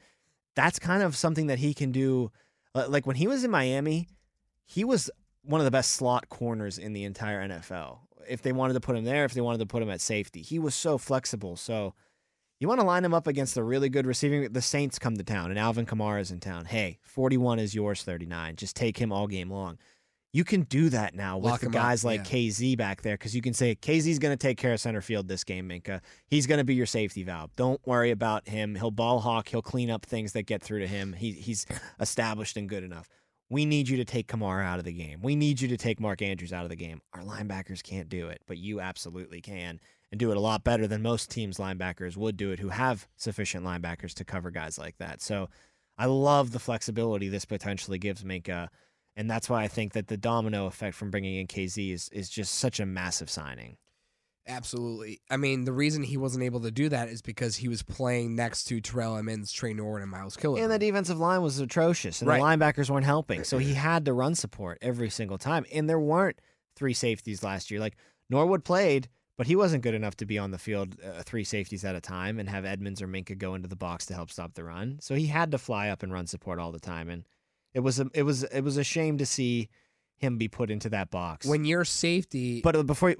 That's 0.54 0.78
kind 0.78 1.02
of 1.02 1.16
something 1.16 1.46
that 1.46 1.58
he 1.58 1.72
can 1.72 1.92
do. 1.92 2.30
Uh, 2.74 2.84
like 2.88 3.06
when 3.06 3.16
he 3.16 3.26
was 3.26 3.42
in 3.42 3.50
Miami, 3.50 4.06
he 4.66 4.84
was 4.84 5.10
one 5.42 5.62
of 5.62 5.64
the 5.64 5.70
best 5.70 5.92
slot 5.92 6.28
corners 6.28 6.76
in 6.76 6.92
the 6.92 7.04
entire 7.04 7.48
NFL. 7.48 8.00
If 8.28 8.42
they 8.42 8.52
wanted 8.52 8.74
to 8.74 8.80
put 8.80 8.96
him 8.96 9.04
there, 9.04 9.24
if 9.24 9.32
they 9.32 9.40
wanted 9.40 9.58
to 9.58 9.66
put 9.66 9.82
him 9.82 9.88
at 9.88 10.02
safety, 10.02 10.42
he 10.42 10.58
was 10.58 10.74
so 10.74 10.98
flexible. 10.98 11.56
So 11.56 11.94
you 12.60 12.68
want 12.68 12.80
to 12.80 12.86
line 12.86 13.04
him 13.04 13.14
up 13.14 13.26
against 13.26 13.56
a 13.56 13.62
really 13.62 13.88
good 13.88 14.06
receiving. 14.06 14.52
The 14.52 14.62
Saints 14.62 14.98
come 14.98 15.16
to 15.16 15.24
town 15.24 15.50
and 15.50 15.58
Alvin 15.58 15.86
Kamara 15.86 16.20
is 16.20 16.30
in 16.30 16.40
town. 16.40 16.64
Hey, 16.66 16.98
41 17.02 17.58
is 17.58 17.74
yours, 17.74 18.02
39. 18.02 18.56
Just 18.56 18.76
take 18.76 18.96
him 18.96 19.12
all 19.12 19.26
game 19.26 19.50
long. 19.50 19.78
You 20.32 20.42
can 20.42 20.62
do 20.62 20.88
that 20.88 21.14
now 21.14 21.36
with 21.36 21.44
Lock 21.44 21.60
the 21.60 21.66
him 21.66 21.76
up, 21.76 21.82
guys 21.82 22.04
like 22.04 22.28
yeah. 22.28 22.38
Kazee 22.38 22.76
back 22.76 23.02
there 23.02 23.14
because 23.14 23.36
you 23.36 23.40
can 23.40 23.54
say 23.54 23.76
Kazee's 23.76 24.18
going 24.18 24.36
to 24.36 24.36
take 24.36 24.58
care 24.58 24.72
of 24.72 24.80
center 24.80 25.00
field 25.00 25.28
this 25.28 25.44
game, 25.44 25.68
Minkah. 25.68 26.00
He's 26.26 26.48
going 26.48 26.58
to 26.58 26.64
be 26.64 26.74
your 26.74 26.86
safety 26.86 27.22
valve. 27.22 27.54
Don't 27.54 27.80
worry 27.86 28.10
about 28.10 28.48
him. 28.48 28.74
He'll 28.74 28.90
ball 28.90 29.20
hawk. 29.20 29.48
He'll 29.48 29.62
clean 29.62 29.90
up 29.90 30.04
things 30.04 30.32
that 30.32 30.42
get 30.42 30.60
through 30.60 30.80
to 30.80 30.88
him. 30.88 31.12
He, 31.12 31.30
he's 31.32 31.66
established 32.00 32.56
and 32.56 32.68
good 32.68 32.82
enough. 32.82 33.08
We 33.48 33.64
need 33.64 33.88
you 33.88 33.96
to 33.98 34.04
take 34.04 34.26
Kamara 34.26 34.64
out 34.64 34.80
of 34.80 34.84
the 34.84 34.92
game. 34.92 35.20
We 35.22 35.36
need 35.36 35.60
you 35.60 35.68
to 35.68 35.76
take 35.76 36.00
Mark 36.00 36.20
Andrews 36.20 36.52
out 36.52 36.64
of 36.64 36.70
the 36.70 36.76
game. 36.76 37.00
Our 37.12 37.22
linebackers 37.22 37.80
can't 37.80 38.08
do 38.08 38.26
it, 38.28 38.42
but 38.48 38.58
you 38.58 38.80
absolutely 38.80 39.40
can 39.40 39.78
and 40.14 40.18
do 40.20 40.30
it 40.30 40.36
a 40.36 40.40
lot 40.40 40.62
better 40.62 40.86
than 40.86 41.02
most 41.02 41.28
teams' 41.28 41.58
linebackers 41.58 42.16
would 42.16 42.36
do 42.36 42.52
it 42.52 42.60
who 42.60 42.68
have 42.68 43.08
sufficient 43.16 43.64
linebackers 43.66 44.14
to 44.14 44.24
cover 44.24 44.52
guys 44.52 44.78
like 44.78 44.96
that. 44.98 45.20
So 45.20 45.48
I 45.98 46.06
love 46.06 46.52
the 46.52 46.60
flexibility 46.60 47.28
this 47.28 47.44
potentially 47.44 47.98
gives 47.98 48.22
Minkah. 48.22 48.68
And 49.16 49.28
that's 49.28 49.50
why 49.50 49.64
I 49.64 49.68
think 49.68 49.92
that 49.94 50.06
the 50.06 50.16
domino 50.16 50.66
effect 50.66 50.94
from 50.94 51.10
bringing 51.10 51.34
in 51.34 51.48
Kazee 51.48 51.92
is, 51.92 52.08
is 52.10 52.28
just 52.30 52.54
such 52.54 52.78
a 52.78 52.86
massive 52.86 53.28
signing. 53.28 53.76
Absolutely. 54.46 55.20
I 55.28 55.36
mean, 55.36 55.64
the 55.64 55.72
reason 55.72 56.04
he 56.04 56.16
wasn't 56.16 56.44
able 56.44 56.60
to 56.60 56.70
do 56.70 56.88
that 56.90 57.08
is 57.08 57.20
because 57.20 57.56
he 57.56 57.66
was 57.66 57.82
playing 57.82 58.36
next 58.36 58.64
to 58.66 58.80
Terrell 58.80 59.16
Edmunds, 59.16 59.50
Tre 59.50 59.72
Norwood, 59.72 60.02
and 60.02 60.10
Miles 60.12 60.36
Killer. 60.36 60.60
And 60.60 60.70
the 60.70 60.78
defensive 60.78 61.18
line 61.18 61.42
was 61.42 61.58
atrocious, 61.58 62.20
and 62.20 62.28
Right. 62.28 62.38
the 62.38 62.44
linebackers 62.44 62.88
weren't 62.90 63.06
helping. 63.06 63.42
So 63.42 63.58
he 63.58 63.74
had 63.74 64.04
to 64.04 64.12
run 64.12 64.36
support 64.36 64.78
every 64.80 65.10
single 65.10 65.38
time. 65.38 65.64
And 65.72 65.88
there 65.90 65.98
weren't 65.98 66.38
three 66.76 66.94
safeties 66.94 67.42
last 67.42 67.70
year. 67.70 67.80
Like 67.80 67.96
Norwood 68.30 68.64
played, 68.64 69.08
but 69.36 69.46
he 69.46 69.56
wasn't 69.56 69.82
good 69.82 69.94
enough 69.94 70.16
to 70.16 70.26
be 70.26 70.38
on 70.38 70.50
the 70.50 70.58
field 70.58 70.96
uh, 71.04 71.22
three 71.22 71.44
safeties 71.44 71.84
at 71.84 71.94
a 71.94 72.00
time 72.00 72.38
and 72.38 72.48
have 72.48 72.64
Edmunds 72.64 73.02
or 73.02 73.08
Minkah 73.08 73.36
go 73.36 73.54
into 73.54 73.68
the 73.68 73.76
box 73.76 74.06
to 74.06 74.14
help 74.14 74.30
stop 74.30 74.54
the 74.54 74.64
run. 74.64 74.98
So 75.00 75.14
he 75.14 75.26
had 75.26 75.50
to 75.52 75.58
fly 75.58 75.88
up 75.88 76.02
and 76.02 76.12
run 76.12 76.26
support 76.26 76.58
all 76.58 76.72
the 76.72 76.80
time. 76.80 77.10
And 77.10 77.24
it 77.72 77.80
was 77.80 77.98
a, 78.00 78.08
it 78.14 78.22
was 78.22 78.44
it 78.44 78.60
was 78.62 78.76
a 78.76 78.84
shame 78.84 79.18
to 79.18 79.26
see 79.26 79.68
him 80.18 80.38
be 80.38 80.48
put 80.48 80.70
into 80.70 80.88
that 80.90 81.10
box. 81.10 81.46
when 81.46 81.64
your 81.64 81.84
safety, 81.84 82.60
But 82.62 82.76
uh, 82.76 82.82
before, 82.84 83.16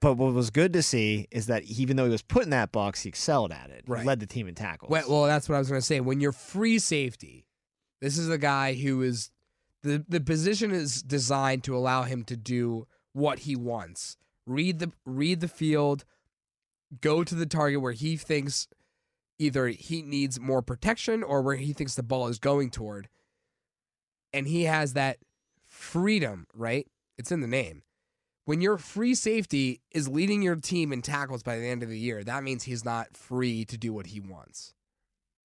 but 0.00 0.14
what 0.14 0.32
was 0.32 0.50
good 0.50 0.72
to 0.74 0.82
see 0.82 1.26
is 1.32 1.46
that 1.46 1.64
even 1.64 1.96
though 1.96 2.04
he 2.04 2.10
was 2.10 2.22
put 2.22 2.44
in 2.44 2.50
that 2.50 2.70
box, 2.70 3.02
he 3.02 3.08
excelled 3.08 3.50
at 3.50 3.70
it. 3.70 3.82
Right. 3.88 4.02
He 4.02 4.06
led 4.06 4.20
the 4.20 4.26
team 4.26 4.46
in 4.46 4.54
tackles. 4.54 4.90
well, 4.90 5.04
well, 5.08 5.24
that's 5.24 5.48
what 5.48 5.56
I 5.56 5.58
was 5.58 5.68
going 5.68 5.80
to 5.80 5.84
say. 5.84 6.00
When 6.00 6.20
you're 6.20 6.30
free 6.32 6.78
safety, 6.78 7.46
this 8.00 8.16
is 8.16 8.28
a 8.28 8.38
guy 8.38 8.74
who 8.74 9.02
is 9.02 9.32
the 9.82 10.04
the 10.08 10.20
position 10.20 10.70
is 10.70 11.02
designed 11.02 11.64
to 11.64 11.76
allow 11.76 12.04
him 12.04 12.22
to 12.24 12.36
do 12.36 12.86
what 13.12 13.40
he 13.40 13.56
wants. 13.56 14.16
Read 14.48 14.78
the 14.78 14.90
read 15.04 15.40
the 15.40 15.48
field, 15.48 16.04
go 17.02 17.22
to 17.22 17.34
the 17.34 17.46
target 17.46 17.82
where 17.82 17.92
he 17.92 18.16
thinks 18.16 18.66
either 19.38 19.68
he 19.68 20.02
needs 20.02 20.40
more 20.40 20.62
protection 20.62 21.22
or 21.22 21.42
where 21.42 21.56
he 21.56 21.72
thinks 21.72 21.94
the 21.94 22.02
ball 22.02 22.28
is 22.28 22.38
going 22.38 22.70
toward. 22.70 23.08
And 24.32 24.48
he 24.48 24.64
has 24.64 24.94
that 24.94 25.18
freedom, 25.66 26.46
right? 26.54 26.86
It's 27.18 27.30
in 27.30 27.40
the 27.40 27.46
name. 27.46 27.82
When 28.46 28.62
your 28.62 28.78
free 28.78 29.14
safety 29.14 29.82
is 29.90 30.08
leading 30.08 30.40
your 30.40 30.56
team 30.56 30.92
in 30.92 31.02
tackles 31.02 31.42
by 31.42 31.58
the 31.58 31.66
end 31.66 31.82
of 31.82 31.90
the 31.90 31.98
year, 31.98 32.24
that 32.24 32.42
means 32.42 32.62
he's 32.62 32.84
not 32.84 33.14
free 33.14 33.66
to 33.66 33.76
do 33.76 33.92
what 33.92 34.06
he 34.06 34.20
wants. 34.20 34.72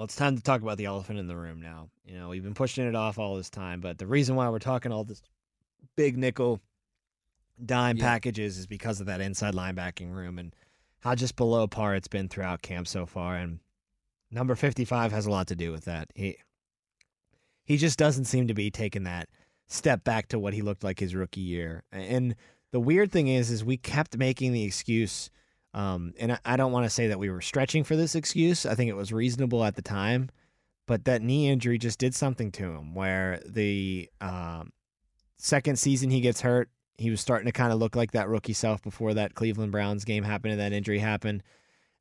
Well, 0.00 0.06
it's 0.06 0.16
time 0.16 0.34
to 0.34 0.42
talk 0.42 0.62
about 0.62 0.78
the 0.78 0.86
elephant 0.86 1.18
in 1.18 1.26
the 1.26 1.36
room 1.36 1.60
now. 1.60 1.90
You 2.06 2.18
know, 2.18 2.30
we've 2.30 2.42
been 2.42 2.54
pushing 2.54 2.86
it 2.86 2.94
off 2.94 3.18
all 3.18 3.36
this 3.36 3.50
time, 3.50 3.82
but 3.82 3.98
the 3.98 4.06
reason 4.06 4.34
why 4.34 4.48
we're 4.48 4.58
talking 4.58 4.92
all 4.92 5.04
this 5.04 5.20
big 5.94 6.16
nickel 6.16 6.58
dime 7.62 7.98
Yeah. 7.98 8.04
packages 8.04 8.56
is 8.56 8.66
because 8.66 9.00
of 9.00 9.06
that 9.08 9.20
inside 9.20 9.52
linebacking 9.52 10.10
room 10.10 10.38
and 10.38 10.56
how 11.00 11.14
just 11.14 11.36
below 11.36 11.66
par 11.66 11.94
it's 11.94 12.08
been 12.08 12.30
throughout 12.30 12.62
camp 12.62 12.88
so 12.88 13.04
far. 13.04 13.36
And 13.36 13.60
number 14.30 14.54
55 14.54 15.12
has 15.12 15.26
a 15.26 15.30
lot 15.30 15.48
to 15.48 15.54
do 15.54 15.70
with 15.70 15.84
that. 15.84 16.10
He 16.14 16.38
he 17.62 17.76
just 17.76 17.98
doesn't 17.98 18.24
seem 18.24 18.46
to 18.48 18.54
be 18.54 18.70
taking 18.70 19.02
that 19.04 19.28
step 19.66 20.02
back 20.02 20.28
to 20.28 20.38
what 20.38 20.54
he 20.54 20.62
looked 20.62 20.82
like 20.82 20.98
his 20.98 21.14
rookie 21.14 21.42
year. 21.42 21.84
And 21.92 22.36
the 22.70 22.80
weird 22.80 23.12
thing 23.12 23.28
is, 23.28 23.50
is 23.50 23.62
we 23.62 23.76
kept 23.76 24.16
making 24.16 24.54
the 24.54 24.64
excuse 24.64 25.28
um, 25.72 26.14
and 26.18 26.32
I, 26.32 26.38
I 26.44 26.56
don't 26.56 26.72
want 26.72 26.84
to 26.84 26.90
say 26.90 27.08
that 27.08 27.18
we 27.18 27.30
were 27.30 27.40
stretching 27.40 27.84
for 27.84 27.96
this 27.96 28.14
excuse. 28.14 28.66
I 28.66 28.74
think 28.74 28.90
it 28.90 28.96
was 28.96 29.12
reasonable 29.12 29.64
at 29.64 29.76
the 29.76 29.82
time, 29.82 30.30
but 30.86 31.04
that 31.04 31.22
knee 31.22 31.48
injury 31.48 31.78
just 31.78 31.98
did 31.98 32.14
something 32.14 32.50
to 32.52 32.64
him. 32.64 32.94
Where 32.94 33.40
the 33.46 34.10
um, 34.20 34.72
second 35.36 35.78
season 35.78 36.10
he 36.10 36.20
gets 36.20 36.40
hurt, 36.40 36.70
he 36.98 37.10
was 37.10 37.20
starting 37.20 37.46
to 37.46 37.52
kind 37.52 37.72
of 37.72 37.78
look 37.78 37.94
like 37.94 38.12
that 38.12 38.28
rookie 38.28 38.52
self 38.52 38.82
before 38.82 39.14
that 39.14 39.34
Cleveland 39.34 39.72
Browns 39.72 40.04
game 40.04 40.24
happened 40.24 40.52
and 40.52 40.60
that 40.60 40.72
injury 40.72 40.98
happened. 40.98 41.42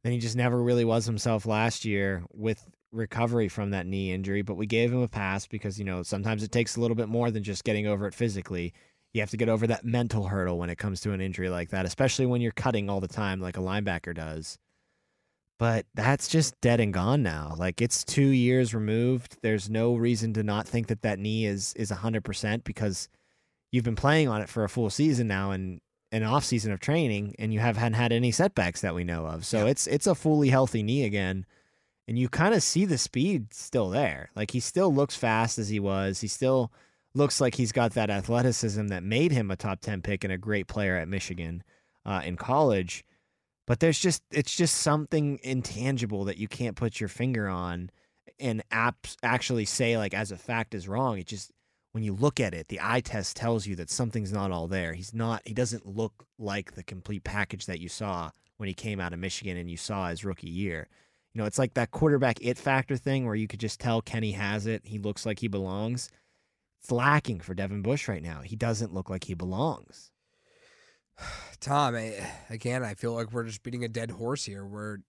Then 0.03 0.13
he 0.13 0.19
just 0.19 0.35
never 0.35 0.61
really 0.61 0.85
was 0.85 1.05
himself 1.05 1.45
last 1.45 1.85
year 1.85 2.23
with 2.33 2.65
recovery 2.91 3.49
from 3.49 3.69
that 3.71 3.85
knee 3.85 4.11
injury. 4.11 4.41
But 4.41 4.55
we 4.55 4.65
gave 4.65 4.91
him 4.91 5.01
a 5.01 5.07
pass 5.07 5.45
because 5.45 5.77
you 5.77 5.85
know 5.85 6.01
sometimes 6.01 6.41
it 6.41 6.51
takes 6.51 6.75
a 6.75 6.81
little 6.81 6.95
bit 6.95 7.07
more 7.07 7.29
than 7.29 7.43
just 7.43 7.63
getting 7.63 7.85
over 7.85 8.07
it 8.07 8.15
physically 8.15 8.73
you 9.13 9.21
have 9.21 9.31
to 9.31 9.37
get 9.37 9.49
over 9.49 9.65
that 9.67 9.83
mental 9.85 10.27
hurdle 10.27 10.57
when 10.59 10.69
it 10.69 10.77
comes 10.77 11.01
to 11.01 11.11
an 11.13 11.21
injury 11.21 11.49
like 11.49 11.69
that, 11.69 11.85
especially 11.85 12.25
when 12.25 12.41
you're 12.41 12.51
cutting 12.51 12.89
all 12.89 12.99
the 12.99 13.07
time 13.07 13.39
like 13.41 13.57
a 13.57 13.61
linebacker 13.61 14.13
does. 14.13 14.57
But 15.57 15.85
that's 15.93 16.29
just 16.29 16.59
dead 16.61 16.79
and 16.79 16.93
gone 16.93 17.21
now. 17.21 17.53
Like 17.57 17.81
it's 17.81 18.05
two 18.05 18.27
years 18.27 18.73
removed. 18.73 19.37
There's 19.41 19.69
no 19.69 19.95
reason 19.95 20.33
to 20.33 20.43
not 20.43 20.67
think 20.67 20.87
that 20.87 21.01
that 21.01 21.19
knee 21.19 21.45
is 21.45 21.73
is 21.73 21.89
hundred 21.89 22.23
percent 22.23 22.63
because 22.63 23.09
you've 23.71 23.83
been 23.83 23.95
playing 23.95 24.29
on 24.29 24.41
it 24.41 24.47
for 24.49 24.63
a 24.63 24.69
full 24.69 24.89
season 24.89 25.27
now 25.27 25.51
and 25.51 25.81
an 26.11 26.23
off 26.23 26.43
season 26.45 26.71
of 26.71 26.79
training, 26.79 27.35
and 27.37 27.53
you 27.53 27.59
haven't 27.59 27.93
had 27.93 28.11
any 28.11 28.31
setbacks 28.31 28.81
that 28.81 28.95
we 28.95 29.03
know 29.03 29.25
of. 29.25 29.45
So 29.45 29.65
Yeah. 29.65 29.71
it's 29.71 29.85
it's 29.87 30.07
a 30.07 30.15
fully 30.15 30.49
healthy 30.49 30.81
knee 30.81 31.03
again, 31.03 31.45
and 32.07 32.17
you 32.17 32.29
kind 32.29 32.53
of 32.53 32.63
see 32.63 32.85
the 32.85 32.97
speed 32.97 33.53
still 33.53 33.89
there. 33.89 34.29
Like 34.37 34.51
he 34.51 34.61
still 34.61 34.93
looks 34.93 35.15
fast 35.17 35.59
as 35.59 35.67
he 35.67 35.79
was. 35.81 36.21
He 36.21 36.27
still 36.29 36.71
looks 37.15 37.41
like 37.41 37.55
he's 37.55 37.71
got 37.71 37.93
that 37.93 38.09
athleticism 38.09 38.87
that 38.87 39.03
made 39.03 39.31
him 39.31 39.51
a 39.51 39.55
top 39.55 39.81
ten 39.81 40.01
pick 40.01 40.23
and 40.23 40.33
a 40.33 40.37
great 40.37 40.67
player 40.67 40.95
at 40.97 41.07
Michigan 41.07 41.63
uh, 42.05 42.21
in 42.23 42.37
college. 42.37 43.03
But 43.67 43.79
there's 43.79 43.99
just 43.99 44.23
it's 44.31 44.55
just 44.55 44.77
something 44.77 45.39
intangible 45.43 46.25
that 46.25 46.37
you 46.37 46.47
can't 46.47 46.75
put 46.75 46.99
your 46.99 47.09
finger 47.09 47.47
on 47.47 47.91
and 48.39 48.63
apps 48.71 49.15
actually 49.21 49.65
say 49.65 49.97
like 49.97 50.13
as 50.13 50.31
a 50.31 50.37
fact 50.37 50.73
is 50.73 50.87
wrong. 50.87 51.19
It 51.19 51.27
just 51.27 51.51
when 51.91 52.03
you 52.03 52.13
look 52.13 52.39
at 52.39 52.53
it, 52.53 52.67
the 52.67 52.79
eye 52.81 53.01
test 53.01 53.35
tells 53.35 53.67
you 53.67 53.75
that 53.77 53.89
something's 53.89 54.31
not 54.31 54.51
all 54.51 54.67
there. 54.67 54.93
He's 54.93 55.13
not 55.13 55.41
he 55.45 55.53
doesn't 55.53 55.85
look 55.85 56.25
like 56.37 56.73
the 56.73 56.83
complete 56.83 57.23
package 57.23 57.65
that 57.67 57.79
you 57.79 57.89
saw 57.89 58.31
when 58.57 58.67
he 58.67 58.73
came 58.73 58.99
out 58.99 59.13
of 59.13 59.19
Michigan 59.19 59.57
and 59.57 59.69
you 59.69 59.77
saw 59.77 60.09
his 60.09 60.25
rookie 60.25 60.49
year. 60.49 60.87
You 61.33 61.39
know, 61.39 61.45
it's 61.45 61.59
like 61.59 61.75
that 61.75 61.91
quarterback 61.91 62.39
it 62.41 62.57
factor 62.57 62.97
thing 62.97 63.25
where 63.25 63.35
you 63.35 63.47
could 63.47 63.59
just 63.59 63.79
tell 63.79 64.01
Kenny 64.01 64.31
has 64.31 64.65
it. 64.65 64.81
He 64.85 64.97
looks 64.97 65.25
like 65.25 65.39
he 65.39 65.47
belongs. 65.47 66.09
It's 66.81 66.91
lacking 66.91 67.41
for 67.41 67.53
Devin 67.53 67.81
Bush 67.81 68.07
right 68.07 68.23
now. 68.23 68.41
He 68.41 68.55
doesn't 68.55 68.93
look 68.93 69.09
like 69.09 69.25
he 69.25 69.33
belongs. 69.33 70.11
Tom, 71.59 71.95
I, 71.95 72.15
again, 72.49 72.83
I 72.83 72.93
feel 72.93 73.13
like 73.13 73.31
we're 73.31 73.43
just 73.43 73.63
beating 73.63 73.83
a 73.83 73.89
dead 73.89 74.11
horse 74.11 74.45
here. 74.45 74.65
We're 74.65 74.99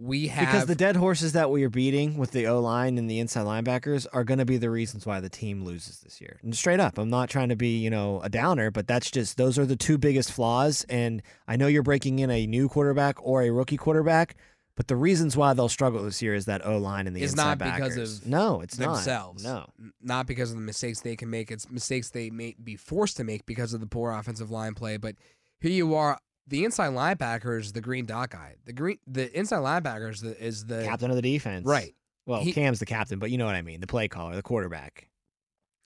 we 0.00 0.28
have 0.28 0.46
Because 0.46 0.66
the 0.66 0.76
dead 0.76 0.94
horses 0.94 1.32
that 1.32 1.50
we 1.50 1.64
are 1.64 1.68
beating 1.68 2.18
with 2.18 2.30
the 2.30 2.46
O 2.46 2.60
line 2.60 2.98
and 2.98 3.10
the 3.10 3.18
inside 3.18 3.46
linebackers 3.46 4.06
are 4.12 4.22
going 4.22 4.38
to 4.38 4.44
be 4.44 4.56
the 4.56 4.70
reasons 4.70 5.04
why 5.04 5.18
the 5.18 5.28
team 5.28 5.64
loses 5.64 5.98
this 6.00 6.20
year. 6.20 6.38
And 6.42 6.56
straight 6.56 6.78
up, 6.78 6.98
I'm 6.98 7.10
not 7.10 7.28
trying 7.28 7.48
to 7.48 7.56
be, 7.56 7.78
you 7.78 7.90
know, 7.90 8.20
a 8.22 8.28
downer, 8.28 8.70
but 8.70 8.86
that's 8.86 9.10
just 9.10 9.36
those 9.36 9.58
are 9.58 9.66
the 9.66 9.74
two 9.74 9.98
biggest 9.98 10.30
flaws. 10.30 10.86
And 10.88 11.20
I 11.48 11.56
know 11.56 11.66
you're 11.66 11.82
breaking 11.82 12.20
in 12.20 12.30
a 12.30 12.46
new 12.46 12.68
quarterback 12.68 13.16
or 13.20 13.42
a 13.42 13.50
rookie 13.50 13.76
quarterback, 13.76 14.36
but 14.78 14.86
the 14.86 14.94
reasons 14.94 15.36
why 15.36 15.52
they'll 15.54 15.68
struggle 15.68 16.04
this 16.04 16.22
year 16.22 16.34
is 16.36 16.44
that 16.44 16.64
O 16.64 16.78
line 16.78 17.08
and 17.08 17.16
the 17.16 17.20
It's 17.20 17.32
inside 17.32 17.58
not 17.58 17.74
because 17.74 17.94
backers. 17.96 18.18
of 18.20 18.26
no, 18.28 18.60
it's 18.60 18.76
themselves. 18.76 19.42
Not. 19.42 19.72
No, 19.76 19.90
not 20.00 20.26
because 20.28 20.50
of 20.52 20.56
the 20.56 20.62
mistakes 20.62 21.00
they 21.00 21.16
can 21.16 21.28
make. 21.30 21.50
It's 21.50 21.68
mistakes 21.68 22.10
they 22.10 22.30
may 22.30 22.54
be 22.62 22.76
forced 22.76 23.16
to 23.16 23.24
make 23.24 23.44
because 23.44 23.74
of 23.74 23.80
the 23.80 23.88
poor 23.88 24.12
offensive 24.12 24.52
line 24.52 24.74
play. 24.74 24.96
But 24.96 25.16
here 25.60 25.72
you 25.72 25.96
are, 25.96 26.16
the 26.46 26.64
inside 26.64 26.92
linebacker 26.92 27.58
is 27.58 27.72
the 27.72 27.80
green 27.80 28.06
dot 28.06 28.30
guy. 28.30 28.54
The 28.66 28.72
green, 28.72 28.98
the 29.08 29.36
inside 29.36 29.58
linebacker 29.62 30.10
is 30.12 30.20
the, 30.20 30.40
is 30.40 30.64
the 30.66 30.84
captain 30.84 31.10
of 31.10 31.16
the 31.16 31.22
defense. 31.22 31.66
right. 31.66 31.94
Well, 32.24 32.42
He- 32.42 32.52
Cam's 32.52 32.78
the 32.78 32.86
captain, 32.86 33.18
but 33.18 33.32
you 33.32 33.38
know 33.38 33.46
what 33.46 33.56
I 33.56 33.62
mean. 33.62 33.80
The 33.80 33.86
play 33.88 34.06
caller, 34.06 34.36
the 34.36 34.42
quarterback. 34.42 35.08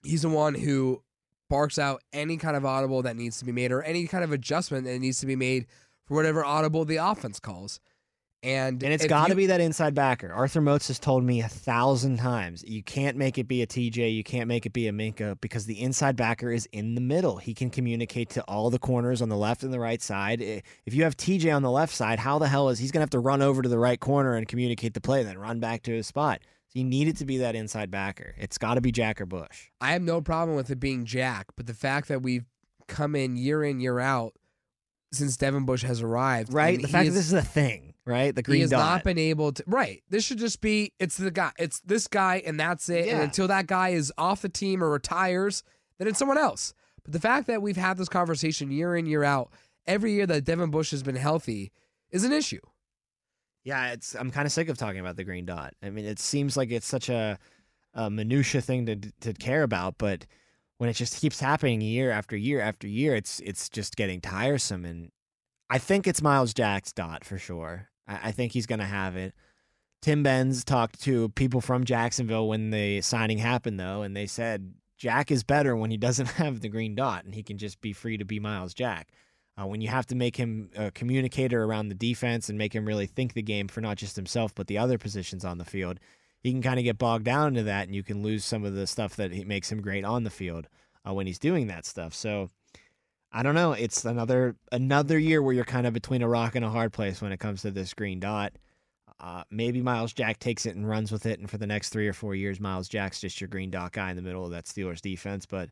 He's 0.05 0.21
the 0.23 0.29
one 0.29 0.55
who 0.55 1.03
barks 1.49 1.79
out 1.79 2.03
any 2.13 2.37
kind 2.37 2.57
of 2.57 2.67
audible 2.67 3.01
that 3.03 3.17
needs 3.17 3.39
to 3.39 3.45
be 3.45 3.53
made 3.53 3.73
or 3.73 3.83
any 3.83 4.07
kind 4.07 4.23
of 4.25 4.33
adjustment 4.33 4.85
that 4.85 4.99
needs 4.99 5.21
to 5.21 5.27
be 5.27 5.37
made 5.37 5.67
for 6.05 6.15
whatever 6.15 6.45
audible 6.45 6.85
the 6.85 6.97
offense 6.97 7.39
calls. 7.41 7.81
And 8.45 8.83
And 8.83 8.93
it's 8.93 9.07
got 9.07 9.29
to 9.29 9.37
be 9.37 9.47
that 9.47 9.61
inside 9.61 9.95
backer. 9.95 10.33
Arthur 10.33 10.61
Moats 10.61 10.89
has 10.89 10.99
told 10.99 11.23
me 11.23 11.43
a 11.43 11.49
thousand 11.49 12.17
times 12.17 12.65
you 12.67 12.83
can't 12.83 13.17
make 13.17 13.39
it 13.39 13.47
be 13.47 13.63
a 13.63 13.67
TJ, 13.69 14.13
you 14.13 14.25
can't 14.25 14.49
make 14.49 14.67
it 14.67 14.73
be 14.73 14.89
a 14.89 14.93
Minkah 14.93 15.41
because 15.41 15.67
the 15.67 15.81
inside 15.81 16.17
backer 16.17 16.51
is 16.51 16.67
in 16.73 16.97
the 16.97 17.01
middle. 17.01 17.37
He 17.37 17.55
can 17.55 17.71
communicate 17.71 18.31
to 18.31 18.43
all 18.43 18.69
the 18.69 18.81
corners 18.81 19.23
on 19.23 19.29
the 19.29 19.37
left 19.37 19.63
and 19.63 19.73
the 19.73 19.79
right 19.79 20.03
side. 20.03 20.41
If 20.41 20.93
you 20.93 21.05
have 21.05 21.17
TJ 21.17 21.55
on 21.55 21.63
the 21.63 21.71
left 21.71 21.95
side, 21.95 22.19
how 22.19 22.41
the 22.41 22.49
hell 22.49 22.69
is 22.69 22.81
he's 22.81 22.91
going 22.91 22.99
to 23.01 23.05
have 23.05 23.11
to 23.11 23.21
run 23.21 23.43
over 23.43 23.63
to 23.63 23.69
the 23.69 23.79
right 23.79 24.01
corner 24.01 24.35
and 24.35 24.49
communicate 24.49 24.95
the 24.95 25.01
play, 25.01 25.21
and 25.21 25.29
then 25.29 25.39
run 25.39 25.61
back 25.61 25.83
to 25.85 25.93
his 25.93 26.09
spot? 26.09 26.41
So 26.67 26.81
you 26.81 26.85
need 26.85 27.07
it 27.07 27.19
to 27.19 27.25
be 27.25 27.39
that 27.39 27.55
inside 27.55 27.93
backer. 27.93 28.35
It's 28.39 28.59
got 28.59 28.75
to 28.75 28.81
be 28.81 28.91
Jack 28.91 29.21
or 29.21 29.27
Bush. 29.27 29.69
I 29.81 29.93
have 29.93 30.03
no 30.03 30.21
problem 30.21 30.57
with 30.57 30.69
it 30.71 30.81
being 30.81 31.05
Jack, 31.05 31.47
but 31.57 31.67
the 31.67 31.75
fact 31.75 32.09
that 32.09 32.23
we've 32.23 32.47
come 32.89 33.15
in 33.15 33.37
year 33.37 33.63
in 33.63 33.79
year 33.79 34.01
out 34.01 34.33
since 35.13 35.37
Devin 35.37 35.65
Bush 35.65 35.83
has 35.85 36.03
arrived, 36.03 36.53
Right? 36.53 36.81
the 36.83 36.89
fact 36.89 37.07
is- 37.07 37.15
that 37.15 37.19
this 37.21 37.27
is 37.29 37.33
a 37.35 37.43
thing, 37.43 37.92
right? 38.05 38.35
The 38.35 38.43
green 38.43 38.57
he 38.57 38.61
has 38.63 38.71
dot. 38.71 38.81
not 38.81 39.05
been 39.05 39.19
able 39.19 39.53
to. 39.53 39.65
Right, 39.67 40.03
this 40.09 40.25
should 40.25 40.39
just 40.39 40.61
be 40.61 40.93
it's 40.99 41.17
the 41.17 41.31
guy, 41.31 41.53
it's 41.59 41.81
this 41.81 42.07
guy, 42.07 42.43
and 42.45 42.59
that's 42.59 42.89
it. 42.89 43.09
And 43.09 43.23
until 43.23 43.49
that 43.49 43.67
guy 43.67 43.91
is 43.91 44.13
off 44.19 44.43
the 44.43 44.49
team 44.49 44.83
or 44.83 44.91
retires, 44.91 45.63
then 45.99 46.09
it's 46.09 46.19
someone 46.19 46.39
else. 46.39 46.75
But 47.05 47.13
the 47.13 47.21
fact 47.21 47.47
that 47.49 47.63
we've 47.63 47.77
had 47.77 47.97
this 47.99 48.09
conversation 48.09 48.71
year 48.71 48.97
in 48.97 49.07
year 49.07 49.25
out, 49.25 49.51
every 49.87 50.13
year 50.13 50.27
that 50.27 50.45
Devin 50.45 50.71
Bush 50.71 50.91
has 50.93 51.03
been 51.03 51.17
healthy, 51.17 51.73
is 52.11 52.25
an 52.25 52.33
issue. 52.33 52.61
Yeah, 53.65 53.93
it's. 53.93 54.15
I'm 54.15 54.31
kind 54.31 54.47
of 54.47 54.53
sick 54.53 54.69
of 54.69 54.77
talking 54.77 55.01
about 55.01 55.17
the 55.17 55.25
green 55.25 55.47
dot. 55.47 55.75
I 55.83 55.91
mean, 55.91 56.05
it 56.05 56.19
seems 56.19 56.57
like 56.57 56.71
it's 56.71 56.87
such 56.87 57.09
a, 57.09 57.39
a 57.95 58.11
minutia 58.11 58.61
thing 58.61 58.87
to 58.87 58.97
to 58.97 59.33
care 59.33 59.63
about, 59.63 59.99
but 59.99 60.27
when 60.79 60.91
it 60.91 60.95
just 60.95 61.21
keeps 61.21 61.39
happening 61.39 61.81
year 61.81 62.11
after 62.11 62.37
year 62.37 62.61
after 62.61 62.89
year, 62.89 63.15
it's 63.15 63.39
it's 63.41 63.69
just 63.69 63.95
getting 63.95 64.21
tiresome. 64.21 64.85
And 64.85 65.13
I 65.71 65.79
think 65.79 66.09
it's 66.09 66.21
Myles 66.21 66.53
Jack's 66.53 66.93
dot 66.93 67.25
for 67.25 67.39
sure. 67.39 67.89
I, 68.07 68.29
I 68.29 68.33
think 68.33 68.53
he's 68.53 68.67
gonna 68.67 68.85
have 68.85 69.17
it. 69.17 69.35
Tim 70.01 70.23
Benz 70.23 70.65
talked 70.65 71.01
to 71.03 71.29
people 71.31 71.61
from 71.61 71.85
Jacksonville 71.85 72.49
when 72.49 72.71
the 72.71 73.01
signing 73.03 73.39
happened, 73.39 73.79
though, 73.79 74.03
and 74.03 74.17
they 74.17 74.27
said 74.27 74.75
Jack 74.99 75.31
is 75.31 75.45
better 75.45 75.77
when 75.77 75.91
he 75.91 75.97
doesn't 75.97 76.27
have 76.33 76.61
the 76.61 76.69
green 76.69 76.95
dot 76.95 77.25
and 77.25 77.35
he 77.35 77.43
can 77.43 77.59
just 77.59 77.81
be 77.81 77.93
free 77.93 78.17
to 78.17 78.25
be 78.25 78.41
Myles 78.41 78.75
Jack. 78.75 79.09
Uh, 79.61 79.67
when 79.67 79.81
you 79.81 79.89
have 79.89 80.07
to 80.07 80.15
make 80.15 80.37
him 80.37 80.71
a 80.77 80.91
communicator 80.91 81.65
around 81.65 81.89
the 81.89 81.95
defense 81.95 82.49
and 82.49 82.57
make 82.57 82.73
him 82.73 82.87
really 82.87 83.07
think 83.07 83.35
the 83.35 83.43
game 83.43 83.69
for 83.69 83.83
not 83.83 83.99
just 83.99 84.17
himself 84.17 84.55
but 84.55 84.67
the 84.67 84.79
other 84.79 84.97
positions 84.97 85.45
on 85.45 85.59
the 85.59 85.65
field, 85.65 86.01
he 86.43 86.53
can 86.53 86.63
kind 86.63 86.79
of 86.79 86.85
get 86.85 86.99
bogged 86.99 87.25
down 87.25 87.49
into 87.49 87.63
that, 87.65 87.87
and 87.87 87.95
you 87.95 88.03
can 88.03 88.23
lose 88.23 88.45
some 88.45 88.65
of 88.65 88.75
the 88.75 88.87
stuff 88.87 89.17
that 89.17 89.33
makes 89.47 89.71
him 89.71 89.81
great 89.81 90.05
on 90.05 90.25
the 90.25 90.31
field 90.31 90.69
uh, 91.07 91.13
when 91.13 91.27
he's 91.27 91.39
doing 91.39 91.67
that 91.69 91.85
stuff. 91.85 92.15
So 92.15 92.51
I 93.33 93.43
don't 93.43 93.55
know. 93.55 93.73
It's 93.73 94.05
another 94.05 94.57
another 94.71 95.19
year 95.19 95.43
where 95.43 95.55
you're 95.55 95.65
kind 95.65 95.87
of 95.87 95.95
between 95.95 96.23
a 96.23 96.29
rock 96.29 96.55
and 96.55 96.65
a 96.65 96.71
hard 96.71 96.93
place 96.93 97.23
when 97.23 97.33
it 97.33 97.41
comes 97.41 97.63
to 97.63 97.71
this 97.71 97.95
green 97.95 98.21
dot. 98.21 98.53
Uh, 99.19 99.45
maybe 99.51 99.81
Myles 99.81 100.13
Jack 100.13 100.39
takes 100.39 100.67
it 100.67 100.75
and 100.75 100.89
runs 100.89 101.13
with 101.13 101.27
it, 101.27 101.39
and 101.39 101.49
for 101.49 101.57
the 101.57 101.67
next 101.67 101.91
three 101.91 102.09
or 102.09 102.13
four 102.13 102.35
years, 102.35 102.61
Myles 102.61 102.89
Jack's 102.89 103.21
just 103.21 103.41
your 103.41 103.49
green 103.49 103.71
dot 103.71 103.93
guy 103.93 104.11
in 104.11 104.17
the 104.17 104.23
middle 104.23 104.45
of 104.45 104.51
that 104.51 104.65
Steelers 104.65 105.01
defense. 105.01 105.47
But 105.47 105.71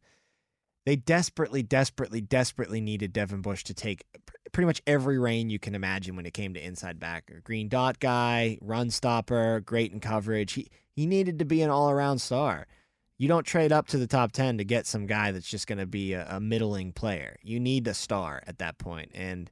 they 0.86 0.96
desperately, 0.96 1.62
desperately, 1.62 2.20
desperately 2.20 2.80
needed 2.80 3.12
Devin 3.12 3.42
Bush 3.42 3.64
to 3.64 3.74
take 3.74 4.04
pr- 4.24 4.36
pretty 4.52 4.66
much 4.66 4.80
every 4.86 5.18
reign 5.18 5.50
you 5.50 5.58
can 5.58 5.74
imagine 5.74 6.16
when 6.16 6.26
it 6.26 6.32
came 6.32 6.54
to 6.54 6.64
inside 6.64 6.98
backer. 6.98 7.42
Green 7.44 7.68
dot 7.68 7.98
guy, 7.98 8.56
run 8.62 8.88
stopper, 8.88 9.60
great 9.60 9.92
in 9.92 10.00
coverage. 10.00 10.54
He 10.54 10.70
he 10.90 11.06
needed 11.06 11.38
to 11.40 11.44
be 11.44 11.60
an 11.60 11.70
all 11.70 11.90
around 11.90 12.20
star. 12.20 12.66
You 13.20 13.28
don't 13.28 13.44
trade 13.44 13.70
up 13.70 13.86
to 13.88 13.98
the 13.98 14.06
top 14.06 14.32
10 14.32 14.56
to 14.56 14.64
get 14.64 14.86
some 14.86 15.04
guy 15.04 15.30
that's 15.30 15.46
just 15.46 15.66
going 15.66 15.76
to 15.78 15.84
be 15.84 16.14
a, 16.14 16.26
a 16.36 16.40
middling 16.40 16.92
player. 16.92 17.36
You 17.42 17.60
need 17.60 17.86
a 17.86 17.92
star 17.92 18.42
at 18.46 18.56
that 18.60 18.78
point. 18.78 19.10
And 19.14 19.50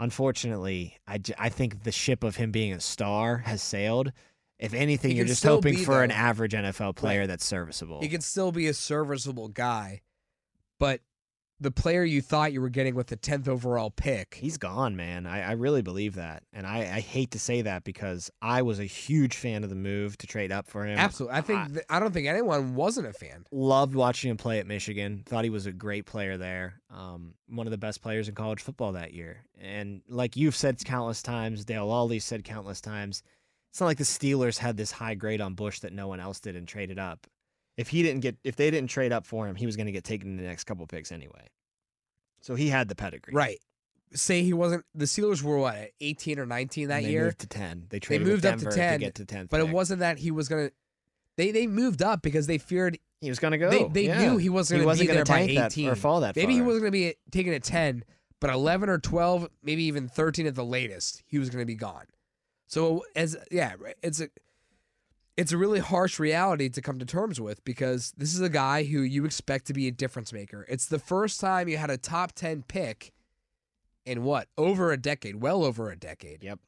unfortunately, 0.00 0.96
I, 1.06 1.18
j- 1.18 1.34
I 1.38 1.48
think 1.48 1.84
the 1.84 1.92
ship 1.92 2.24
of 2.24 2.36
him 2.36 2.50
being 2.50 2.72
a 2.72 2.80
star 2.80 3.38
has 3.38 3.62
sailed. 3.62 4.12
If 4.58 4.74
anything, 4.74 5.16
you're 5.16 5.26
just 5.26 5.44
hoping 5.44 5.76
be, 5.76 5.84
for 5.84 6.02
an 6.02 6.10
average 6.10 6.52
NFL 6.52 6.96
player 6.96 7.20
Right. 7.20 7.26
that's 7.28 7.46
serviceable. 7.46 8.00
He 8.00 8.08
can 8.08 8.20
still 8.20 8.50
be 8.50 8.66
a 8.66 8.74
serviceable 8.74 9.46
guy, 9.48 10.00
but 10.80 11.00
the 11.60 11.70
player 11.70 12.04
you 12.04 12.22
thought 12.22 12.52
you 12.52 12.60
were 12.60 12.68
getting 12.68 12.94
with 12.94 13.08
the 13.08 13.16
tenth 13.16 13.48
overall 13.48 13.90
pick, 13.90 14.34
He's 14.34 14.58
gone, 14.58 14.94
man. 14.94 15.26
I, 15.26 15.42
I 15.42 15.52
really 15.52 15.82
believe 15.82 16.14
that. 16.14 16.44
And 16.52 16.66
I, 16.66 16.78
I 16.78 17.00
hate 17.00 17.32
to 17.32 17.38
say 17.38 17.62
that 17.62 17.82
because 17.84 18.30
I 18.40 18.62
was 18.62 18.78
a 18.78 18.84
huge 18.84 19.36
fan 19.36 19.64
of 19.64 19.70
the 19.70 19.76
move 19.76 20.16
to 20.18 20.26
trade 20.26 20.52
up 20.52 20.68
for 20.68 20.86
him. 20.86 20.98
absolutely. 20.98 21.36
I 21.36 21.40
think 21.40 21.72
th- 21.74 21.86
I 21.90 21.98
don't 21.98 22.12
think 22.12 22.28
anyone 22.28 22.74
wasn't 22.74 23.08
a 23.08 23.12
fan. 23.12 23.44
Loved 23.50 23.94
watching 23.94 24.30
him 24.30 24.36
play 24.36 24.60
at 24.60 24.66
Michigan. 24.66 25.22
Thought 25.26 25.44
he 25.44 25.50
was 25.50 25.66
a 25.66 25.72
great 25.72 26.06
player 26.06 26.36
there. 26.36 26.80
Um, 26.94 27.34
one 27.48 27.66
of 27.66 27.70
the 27.72 27.78
best 27.78 28.02
players 28.02 28.28
in 28.28 28.34
college 28.34 28.62
football 28.62 28.92
that 28.92 29.12
year. 29.12 29.44
And 29.60 30.02
like 30.08 30.36
you've 30.36 30.56
said 30.56 30.84
countless 30.84 31.22
times, 31.22 31.64
Dale 31.64 31.88
Lolley 31.88 32.22
said 32.22 32.44
countless 32.44 32.80
times, 32.80 33.22
it's 33.70 33.80
not 33.80 33.86
like 33.86 33.98
the 33.98 34.04
Steelers 34.04 34.58
had 34.58 34.76
this 34.76 34.92
high 34.92 35.14
grade 35.14 35.40
on 35.40 35.54
Bush 35.54 35.80
that 35.80 35.92
no 35.92 36.08
one 36.08 36.20
else 36.20 36.40
did 36.40 36.56
and 36.56 36.66
traded 36.66 36.98
up. 36.98 37.26
If 37.78 37.88
he 37.88 38.02
didn't 38.02 38.20
get, 38.20 38.36
if 38.44 38.56
they 38.56 38.70
didn't 38.70 38.90
trade 38.90 39.12
up 39.12 39.24
for 39.24 39.46
him, 39.46 39.54
he 39.54 39.64
was 39.64 39.76
going 39.76 39.86
to 39.86 39.92
get 39.92 40.04
taken 40.04 40.28
in 40.32 40.36
the 40.36 40.42
next 40.42 40.64
couple 40.64 40.86
picks 40.86 41.10
anyway. 41.12 41.46
So 42.40 42.54
he 42.54 42.68
had 42.68 42.88
the 42.88 42.94
pedigree. 42.94 43.32
Right. 43.32 43.58
Say 44.12 44.42
he 44.42 44.52
wasn't. 44.52 44.84
The 44.94 45.04
Steelers 45.06 45.42
were 45.42 45.58
what 45.58 45.74
at 45.76 45.90
eighteen 46.00 46.38
or 46.38 46.46
nineteen 46.46 46.88
that 46.88 47.02
they 47.02 47.10
year, 47.10 47.24
moved 47.26 47.38
to 47.40 47.46
ten. 47.46 47.86
They 47.90 48.00
traded 48.00 48.26
moved 48.26 48.46
up 48.46 48.56
to 48.58 48.64
Denver 48.64 48.76
10, 48.76 49.00
get 49.00 49.14
to 49.16 49.24
tenth. 49.24 49.50
but 49.50 49.60
it 49.60 49.68
wasn't 49.68 50.00
that 50.00 50.18
he 50.18 50.30
was 50.30 50.48
gonna. 50.48 50.70
They 51.36 51.50
they 51.50 51.66
moved 51.66 52.02
up 52.02 52.22
because 52.22 52.46
they 52.46 52.56
feared 52.58 52.98
He 53.20 53.28
was 53.28 53.38
gonna 53.38 53.58
go. 53.58 53.68
they 53.70 53.84
they 53.84 54.06
yeah. 54.06 54.18
knew 54.20 54.38
he 54.38 54.48
wasn't 54.48 54.78
He 54.78 54.80
gonna 54.80 54.86
wasn't 54.86 55.08
be 55.10 55.12
gonna 55.14 55.24
by 55.26 55.46
tank 55.46 55.54
that 55.58 55.72
eighteen 55.72 55.88
or 55.90 55.94
fall 55.94 56.20
that 56.20 56.36
Maybe 56.36 56.54
he 56.54 56.62
wasn't 56.62 56.84
gonna 56.84 56.90
be 56.92 57.14
taken 57.30 57.52
at 57.52 57.62
ten, 57.62 58.02
but 58.40 58.48
eleven 58.48 58.88
or 58.88 58.98
twelve, 58.98 59.46
maybe 59.62 59.84
even 59.84 60.08
thirteen 60.08 60.46
at 60.46 60.54
the 60.54 60.64
latest, 60.64 61.22
he 61.26 61.38
was 61.38 61.50
gonna 61.50 61.66
be 61.66 61.74
gone. 61.74 62.06
So 62.66 63.04
as 63.14 63.36
yeah, 63.50 63.74
it's 64.02 64.20
a 64.22 64.28
it's 65.38 65.52
a 65.52 65.56
really 65.56 65.78
harsh 65.78 66.18
reality 66.18 66.68
to 66.68 66.82
come 66.82 66.98
to 66.98 67.06
terms 67.06 67.40
with 67.40 67.64
because 67.64 68.12
this 68.16 68.34
is 68.34 68.40
a 68.40 68.48
guy 68.48 68.82
who 68.82 69.02
you 69.02 69.24
expect 69.24 69.68
to 69.68 69.72
be 69.72 69.86
a 69.86 69.92
difference 69.92 70.32
maker. 70.32 70.66
It's 70.68 70.86
the 70.86 70.98
first 70.98 71.40
time 71.40 71.68
you 71.68 71.76
had 71.76 71.90
a 71.90 71.96
top 71.96 72.32
ten 72.32 72.64
pick 72.66 73.12
in 74.04 74.24
what 74.24 74.48
over 74.58 74.90
a 74.90 74.96
decade, 74.96 75.36
well 75.36 75.62
over 75.62 75.92
a 75.92 75.96
decade. 75.96 76.42
Yep. 76.42 76.58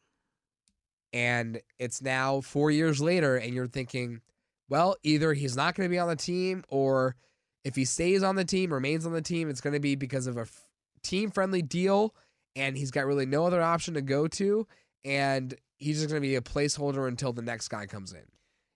And 1.13 1.61
it's 1.81 2.01
now 2.01 2.41
four 2.41 2.71
years 2.71 3.01
later, 3.01 3.37
and 3.37 3.53
you're 3.53 3.67
thinking, 3.67 4.21
well, 4.69 4.95
either 5.03 5.35
he's 5.35 5.57
not 5.57 5.75
going 5.75 5.89
to 5.89 5.93
be 5.93 5.99
on 5.99 6.07
the 6.09 6.15
team, 6.15 6.63
or 6.69 7.17
if 7.65 7.75
he 7.75 7.85
stays 7.85 8.23
on 8.23 8.37
the 8.37 8.45
team, 8.45 8.73
remains 8.73 9.05
on 9.05 9.13
the 9.13 9.21
team, 9.21 9.51
it's 9.51 9.61
going 9.61 9.75
to 9.75 9.81
be 9.81 9.97
because 9.97 10.29
of 10.29 10.37
a 10.37 10.43
f- 10.43 10.69
team 11.03 11.33
friendly 11.33 11.61
deal, 11.61 12.15
and 12.55 12.77
he's 12.77 12.93
got 12.93 13.05
really 13.05 13.27
no 13.27 13.45
other 13.45 13.61
option 13.61 13.95
to 13.95 14.01
go 14.01 14.29
to. 14.29 14.69
And 15.05 15.57
he's 15.77 15.97
just 15.97 16.09
going 16.09 16.23
to 16.23 16.29
be 16.29 16.37
a 16.37 16.41
placeholder 16.41 17.09
until 17.09 17.33
the 17.33 17.43
next 17.43 17.67
guy 17.67 17.87
comes 17.87 18.13
in. 18.13 18.23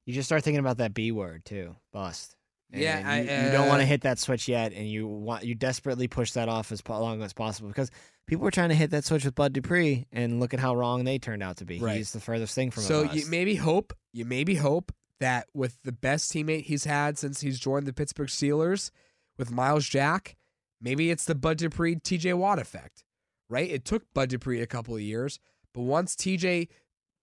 You 0.07 0.13
just 0.15 0.29
start 0.29 0.43
thinking 0.43 0.61
about 0.61 0.79
that 0.79 0.95
B 0.95 1.13
word 1.13 1.45
too, 1.45 1.77
bust. 1.93 2.37
Yeah, 2.73 2.99
And 2.99 3.09
I- 3.09 3.19
you, 3.21 3.47
you 3.47 3.53
don't 3.53 3.69
want 3.69 3.79
uh, 3.79 3.85
to 3.85 3.87
hit 3.87 4.01
that 4.03 4.19
switch 4.19 4.49
yet, 4.49 4.73
and 4.73 4.89
you 4.89 5.07
want 5.07 5.45
you 5.45 5.55
desperately 5.55 6.09
push 6.09 6.33
that 6.33 6.49
off 6.49 6.73
as 6.73 6.83
long 6.89 7.23
as 7.23 7.33
possible 7.33 7.69
because 7.69 7.91
people 8.27 8.45
were 8.45 8.51
trying 8.51 8.71
to 8.71 8.75
hit 8.75 8.91
that 8.91 9.05
switch 9.05 9.25
with 9.25 9.35
Bud 9.35 9.53
Dupree, 9.53 10.07
and 10.13 10.41
look 10.41 10.55
at 10.55 10.61
how 10.61 10.75
wrong 10.75 11.05
they 11.05 11.19
turned 11.19 11.43
out 11.43 11.59
to 11.59 11.65
be. 11.65 11.79
Right. 11.79 11.97
He's 11.97 12.13
the 12.13 12.21
furthest 12.21 12.55
thing 12.55 12.71
from 12.71 12.83
so 12.83 13.03
you 13.03 13.25
maybe 13.29 13.55
hope, 13.55 13.93
you 14.13 14.25
maybe 14.25 14.57
hope 14.57 14.93
that 15.21 15.47
with 15.55 15.79
the 15.85 15.93
best 15.93 16.33
teammate 16.33 16.65
he's 16.65 16.85
had 16.85 17.17
since 17.19 17.41
he's 17.41 17.61
joined 17.61 17.87
the 17.87 17.93
Pittsburgh 17.93 18.29
Steelers, 18.29 18.91
with 19.39 19.51
Myles 19.51 19.89
Jack, 19.89 20.37
maybe 20.81 21.11
it's 21.11 21.25
the 21.25 21.35
Bud 21.35 21.59
Dupree 21.59 21.97
TJ 21.97 22.35
Watt 22.35 22.59
effect, 22.59 23.05
right? 23.49 23.71
It 23.71 23.85
took 23.85 24.03
Bud 24.15 24.29
Dupree 24.31 24.61
a 24.61 24.67
couple 24.67 24.95
of 24.95 25.01
years, 25.01 25.39
but 25.73 25.83
once 25.83 26.15
TJ, 26.17 26.69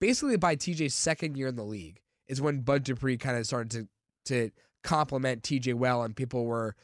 basically 0.00 0.36
by 0.36 0.56
TJ's 0.56 0.94
second 0.94 1.36
year 1.36 1.48
in 1.48 1.56
the 1.56 1.64
league, 1.64 2.00
is 2.32 2.40
when 2.40 2.60
Bud 2.62 2.82
Dupree 2.82 3.16
kind 3.18 3.36
of 3.36 3.46
started 3.46 3.70
to 3.70 3.88
to 4.34 4.50
compliment 4.82 5.42
TJ 5.42 5.74
well, 5.74 6.02
and 6.02 6.16
people 6.16 6.44
were 6.46 6.74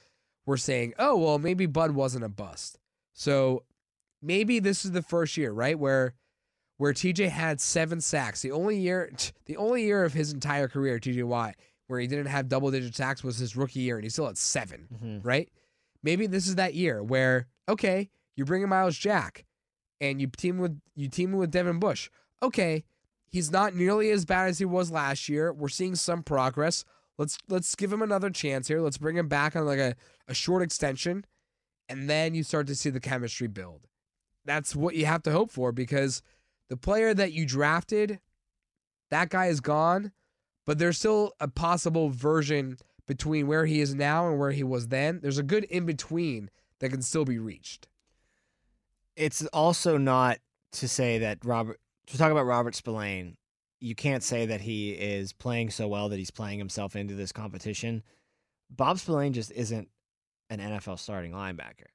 were 0.46 0.56
saying, 0.56 0.94
oh 0.98 1.16
well, 1.16 1.38
maybe 1.38 1.66
Bud 1.66 1.92
wasn't 1.92 2.24
a 2.24 2.28
bust. 2.28 2.78
So 3.14 3.64
maybe 4.22 4.58
this 4.60 4.84
is 4.84 4.92
the 4.92 5.02
first 5.02 5.36
year, 5.36 5.50
right, 5.52 5.78
where 5.78 6.14
where 6.76 6.92
TJ 6.92 7.28
had 7.30 7.60
seven 7.60 8.00
sacks. 8.00 8.42
The 8.42 8.52
only 8.52 8.78
year, 8.78 9.10
the 9.46 9.56
only 9.56 9.82
year 9.84 10.04
of 10.04 10.12
his 10.12 10.32
entire 10.32 10.68
career, 10.68 10.98
TJ 10.98 11.24
Watt, 11.24 11.54
where 11.88 11.98
he 11.98 12.06
didn't 12.06 12.26
have 12.26 12.48
double 12.48 12.70
digit 12.70 12.94
sacks 12.94 13.24
was 13.24 13.38
his 13.38 13.56
rookie 13.56 13.80
year, 13.80 13.96
and 13.96 14.04
he 14.04 14.10
still 14.10 14.26
had 14.26 14.38
7 14.38 14.88
Mhm. 15.02 15.24
right? 15.24 15.48
Maybe 16.02 16.26
this 16.28 16.46
is 16.46 16.54
that 16.56 16.74
year 16.74 17.02
where 17.02 17.46
okay, 17.68 18.10
you 18.36 18.44
bring 18.44 18.62
in 18.62 18.68
Myles 18.68 18.96
Jack, 18.96 19.44
and 20.00 20.20
you 20.20 20.28
team 20.28 20.58
with 20.58 20.80
you 20.94 21.08
team 21.08 21.32
with 21.32 21.50
Devin 21.50 21.78
Bush. 21.80 22.08
Okay, 22.42 22.84
he's 23.28 23.50
not 23.50 23.74
nearly 23.74 24.10
as 24.10 24.24
bad 24.24 24.48
as 24.48 24.58
he 24.58 24.64
was 24.64 24.90
last 24.90 25.28
year. 25.28 25.52
We're 25.52 25.68
seeing 25.68 25.94
some 25.94 26.22
progress. 26.22 26.84
Let's 27.16 27.38
let's 27.48 27.74
give 27.74 27.92
him 27.92 28.02
another 28.02 28.30
chance 28.30 28.68
here. 28.68 28.80
Let's 28.80 28.98
bring 28.98 29.16
him 29.16 29.28
back 29.28 29.56
on 29.56 29.66
like 29.66 29.78
a, 29.78 29.94
a 30.28 30.34
short 30.34 30.62
extension, 30.62 31.24
and 31.88 32.08
then 32.08 32.34
you 32.34 32.42
start 32.42 32.66
to 32.68 32.74
see 32.74 32.90
the 32.90 33.00
chemistry 33.00 33.48
build. 33.48 33.86
That's 34.44 34.76
what 34.76 34.94
you 34.94 35.06
have 35.06 35.22
to 35.24 35.32
hope 35.32 35.50
for 35.50 35.72
because 35.72 36.22
the 36.68 36.76
player 36.76 37.12
that 37.14 37.32
you 37.32 37.44
drafted, 37.44 38.20
that 39.10 39.30
guy 39.30 39.46
is 39.46 39.60
gone, 39.60 40.12
but 40.64 40.78
there's 40.78 40.98
still 40.98 41.32
a 41.40 41.48
possible 41.48 42.08
version 42.10 42.78
between 43.06 43.46
where 43.46 43.66
he 43.66 43.80
is 43.80 43.94
now 43.94 44.28
and 44.28 44.38
where 44.38 44.52
he 44.52 44.62
was 44.62 44.88
then. 44.88 45.20
There's 45.20 45.38
a 45.38 45.42
good 45.42 45.64
in 45.64 45.86
between 45.86 46.50
that 46.78 46.90
can 46.90 47.02
still 47.02 47.24
be 47.24 47.38
reached. 47.38 47.88
it's 49.16 49.44
also 49.46 49.98
not 49.98 50.38
to 50.72 50.86
say 50.86 51.18
that 51.18 51.44
Robert 51.44 51.80
to 52.10 52.18
talk 52.18 52.30
about 52.32 52.46
Robert 52.46 52.74
Spillane, 52.74 53.36
you 53.80 53.94
can't 53.94 54.22
say 54.22 54.46
that 54.46 54.60
he 54.60 54.90
is 54.90 55.32
playing 55.32 55.70
so 55.70 55.88
well 55.88 56.08
that 56.08 56.18
he's 56.18 56.30
playing 56.30 56.58
himself 56.58 56.96
into 56.96 57.14
this 57.14 57.32
competition. 57.32 58.02
Bob 58.70 58.98
Spillane 58.98 59.32
just 59.32 59.52
isn't 59.52 59.88
an 60.50 60.58
NFL 60.60 60.98
starting 60.98 61.32
linebacker. 61.32 61.86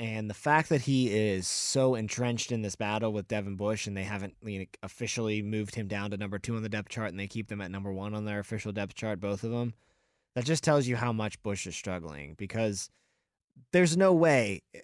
And 0.00 0.30
the 0.30 0.34
fact 0.34 0.68
that 0.68 0.82
he 0.82 1.08
is 1.08 1.48
so 1.48 1.96
entrenched 1.96 2.52
in 2.52 2.62
this 2.62 2.76
battle 2.76 3.12
with 3.12 3.26
Devin 3.26 3.56
Bush 3.56 3.88
and 3.88 3.96
they 3.96 4.04
haven't 4.04 4.36
officially 4.82 5.42
moved 5.42 5.74
him 5.74 5.88
down 5.88 6.12
to 6.12 6.16
number 6.16 6.38
two 6.38 6.54
on 6.54 6.62
the 6.62 6.68
depth 6.68 6.88
chart 6.88 7.10
and 7.10 7.18
they 7.18 7.26
keep 7.26 7.48
them 7.48 7.60
at 7.60 7.70
number 7.72 7.92
one 7.92 8.14
on 8.14 8.24
their 8.24 8.38
official 8.38 8.70
depth 8.70 8.94
chart, 8.94 9.18
both 9.18 9.42
of 9.42 9.50
them, 9.50 9.74
that 10.36 10.44
just 10.44 10.62
tells 10.62 10.86
you 10.86 10.94
how 10.94 11.12
much 11.12 11.42
Bush 11.42 11.66
is 11.66 11.74
struggling 11.74 12.34
because 12.38 12.90
there's 13.72 13.96
no 13.96 14.12
way 14.14 14.62
i- 14.72 14.78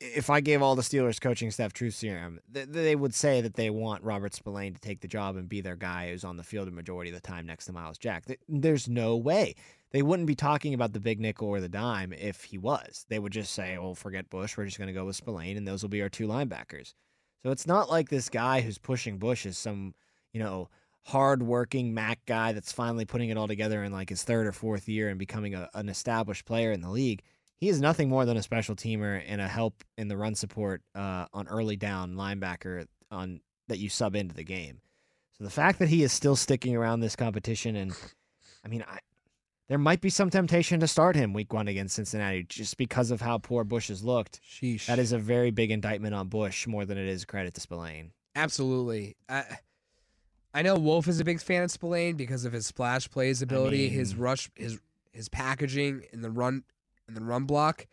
if 0.00 0.30
I 0.30 0.40
gave 0.40 0.62
all 0.62 0.74
the 0.74 0.82
Steelers 0.82 1.20
coaching 1.20 1.50
staff 1.50 1.72
truth 1.72 1.94
serum, 1.94 2.40
th- 2.52 2.68
they 2.68 2.96
would 2.96 3.14
say 3.14 3.40
that 3.42 3.54
they 3.54 3.68
want 3.70 4.02
Robert 4.02 4.34
Spillane 4.34 4.74
to 4.74 4.80
take 4.80 5.00
the 5.00 5.08
job 5.08 5.36
and 5.36 5.48
be 5.48 5.60
their 5.60 5.76
guy 5.76 6.10
who's 6.10 6.24
on 6.24 6.36
the 6.36 6.42
field 6.42 6.68
a 6.68 6.70
majority 6.70 7.10
of 7.10 7.14
the 7.14 7.20
time 7.20 7.46
next 7.46 7.66
to 7.66 7.72
Myles 7.72 7.98
Jack. 7.98 8.26
Th- 8.26 8.40
There's 8.48 8.88
no 8.88 9.16
way. 9.16 9.54
They 9.92 10.02
wouldn't 10.02 10.26
be 10.26 10.34
talking 10.34 10.72
about 10.72 10.92
the 10.92 11.00
big 11.00 11.20
nickel 11.20 11.48
or 11.48 11.60
the 11.60 11.68
dime 11.68 12.12
if 12.12 12.44
he 12.44 12.56
was. 12.56 13.04
They 13.08 13.18
would 13.18 13.32
just 13.32 13.52
say, 13.52 13.76
"Well, 13.76 13.94
forget 13.94 14.30
Bush. 14.30 14.56
We're 14.56 14.64
just 14.64 14.78
going 14.78 14.88
to 14.88 14.94
go 14.94 15.04
with 15.04 15.16
Spillane, 15.16 15.56
and 15.56 15.66
those 15.66 15.82
will 15.82 15.90
be 15.90 16.02
our 16.02 16.08
two 16.08 16.26
linebackers." 16.26 16.94
So 17.42 17.50
it's 17.50 17.66
not 17.66 17.90
like 17.90 18.08
this 18.08 18.28
guy 18.28 18.60
who's 18.60 18.78
pushing 18.78 19.18
Bush 19.18 19.46
is 19.46 19.58
some, 19.58 19.94
you 20.32 20.40
know, 20.40 20.68
hard-working 21.04 21.92
Mac 21.92 22.24
guy 22.26 22.52
that's 22.52 22.72
finally 22.72 23.04
putting 23.04 23.30
it 23.30 23.36
all 23.36 23.48
together 23.48 23.82
in 23.82 23.92
like 23.92 24.10
his 24.10 24.22
third 24.22 24.46
or 24.46 24.52
fourth 24.52 24.88
year 24.88 25.08
and 25.08 25.18
becoming 25.18 25.54
a, 25.54 25.68
an 25.74 25.88
established 25.88 26.44
player 26.44 26.72
in 26.72 26.82
the 26.82 26.90
league 26.90 27.22
he 27.60 27.68
is 27.68 27.80
nothing 27.80 28.08
more 28.08 28.24
than 28.24 28.38
a 28.38 28.42
special 28.42 28.74
teamer 28.74 29.22
and 29.26 29.40
a 29.40 29.46
help 29.46 29.84
in 29.98 30.08
the 30.08 30.16
run 30.16 30.34
support 30.34 30.82
uh, 30.94 31.26
on 31.34 31.46
early 31.46 31.76
down 31.76 32.14
linebacker 32.14 32.86
on 33.10 33.40
that 33.68 33.78
you 33.78 33.90
sub 33.90 34.16
into 34.16 34.34
the 34.34 34.42
game. 34.42 34.80
So 35.36 35.44
the 35.44 35.50
fact 35.50 35.78
that 35.78 35.88
he 35.88 36.02
is 36.02 36.12
still 36.12 36.36
sticking 36.36 36.74
around 36.74 37.00
this 37.00 37.16
competition, 37.16 37.76
and 37.76 37.92
I 38.64 38.68
mean, 38.68 38.82
I, 38.88 38.98
there 39.68 39.78
might 39.78 40.00
be 40.00 40.10
some 40.10 40.30
temptation 40.30 40.80
to 40.80 40.88
start 40.88 41.16
him 41.16 41.32
week 41.32 41.52
one 41.52 41.68
against 41.68 41.94
Cincinnati 41.94 42.44
just 42.44 42.76
because 42.76 43.10
of 43.10 43.20
how 43.20 43.38
poor 43.38 43.62
Bush 43.62 43.88
has 43.88 44.02
looked. 44.02 44.40
Sheesh. 44.42 44.86
That 44.86 44.98
is 44.98 45.12
a 45.12 45.18
very 45.18 45.50
big 45.50 45.70
indictment 45.70 46.14
on 46.14 46.28
Bush 46.28 46.66
more 46.66 46.84
than 46.84 46.98
it 46.98 47.06
is 47.06 47.24
credit 47.24 47.54
to 47.54 47.60
Spillane. 47.60 48.12
Absolutely. 48.34 49.16
I 49.28 49.44
I 50.52 50.62
know 50.62 50.76
Wolf 50.76 51.06
is 51.08 51.20
a 51.20 51.24
big 51.24 51.40
fan 51.40 51.62
of 51.62 51.70
Spillane 51.70 52.16
because 52.16 52.44
of 52.44 52.52
his 52.52 52.66
splash 52.66 53.08
plays 53.10 53.42
ability, 53.42 53.88
his 53.88 54.14
mean- 54.14 54.22
rush, 54.22 54.50
his 54.54 54.80
his 55.12 55.28
packaging 55.28 56.04
in 56.12 56.22
the 56.22 56.30
run 56.30 56.64
in 57.10 57.14
the 57.14 57.28
run 57.28 57.44
block. 57.44 57.86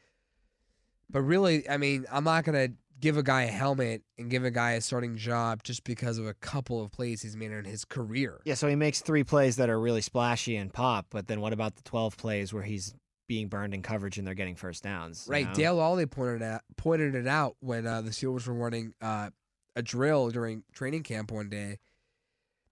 But 1.09 1.21
really, 1.21 1.69
I 1.69 1.77
mean, 1.77 2.05
I'm 2.11 2.23
not 2.23 2.43
gonna 2.43 2.69
give 2.99 3.17
a 3.17 3.23
guy 3.23 3.43
a 3.43 3.51
helmet 3.51 4.01
and 4.17 4.29
give 4.29 4.43
a 4.43 4.51
guy 4.51 4.71
a 4.71 4.81
starting 4.81 5.17
job 5.17 5.63
just 5.63 5.83
because 5.83 6.17
of 6.17 6.25
a 6.25 6.33
couple 6.33 6.81
of 6.81 6.91
plays 6.91 7.21
he's 7.21 7.35
made 7.35 7.51
in 7.51 7.65
his 7.65 7.85
career. 7.85 8.41
Yeah, 8.45 8.55
so 8.55 8.67
he 8.67 8.75
makes 8.75 9.01
three 9.01 9.23
plays 9.23 9.57
that 9.57 9.69
are 9.69 9.79
really 9.79 10.01
splashy 10.01 10.55
and 10.55 10.73
pop, 10.73 11.07
but 11.09 11.27
then 11.27 11.41
what 11.41 11.53
about 11.53 11.75
the 11.75 11.83
12 11.83 12.17
plays 12.17 12.53
where 12.53 12.63
he's 12.63 12.93
being 13.27 13.47
burned 13.49 13.73
in 13.73 13.81
coverage 13.81 14.17
and 14.17 14.25
they're 14.25 14.33
getting 14.33 14.55
first 14.55 14.83
downs? 14.83 15.27
Right. 15.29 15.47
know? 15.47 15.53
Dale 15.53 15.77
Lolley 15.77 16.09
pointed 16.09 16.41
out 16.41 16.61
pointed 16.75 17.15
it 17.15 17.27
out 17.27 17.55
when 17.59 17.85
uh, 17.85 18.01
the 18.01 18.11
Steelers 18.11 18.47
were 18.47 18.53
running 18.53 18.93
uh, 19.01 19.29
a 19.75 19.81
drill 19.81 20.29
during 20.29 20.63
training 20.73 21.03
camp 21.03 21.31
one 21.31 21.49
day. 21.49 21.77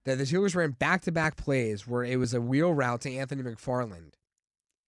That 0.05 0.19
the 0.19 0.23
Steelers 0.23 0.55
ran 0.55 0.71
back 0.71 1.01
to 1.03 1.11
back 1.11 1.35
plays 1.35 1.87
where 1.87 2.03
it 2.03 2.17
was 2.17 2.33
a 2.33 2.41
wheel 2.41 2.73
route 2.73 3.01
to 3.01 3.15
Anthony 3.15 3.41
McFarland. 3.41 4.13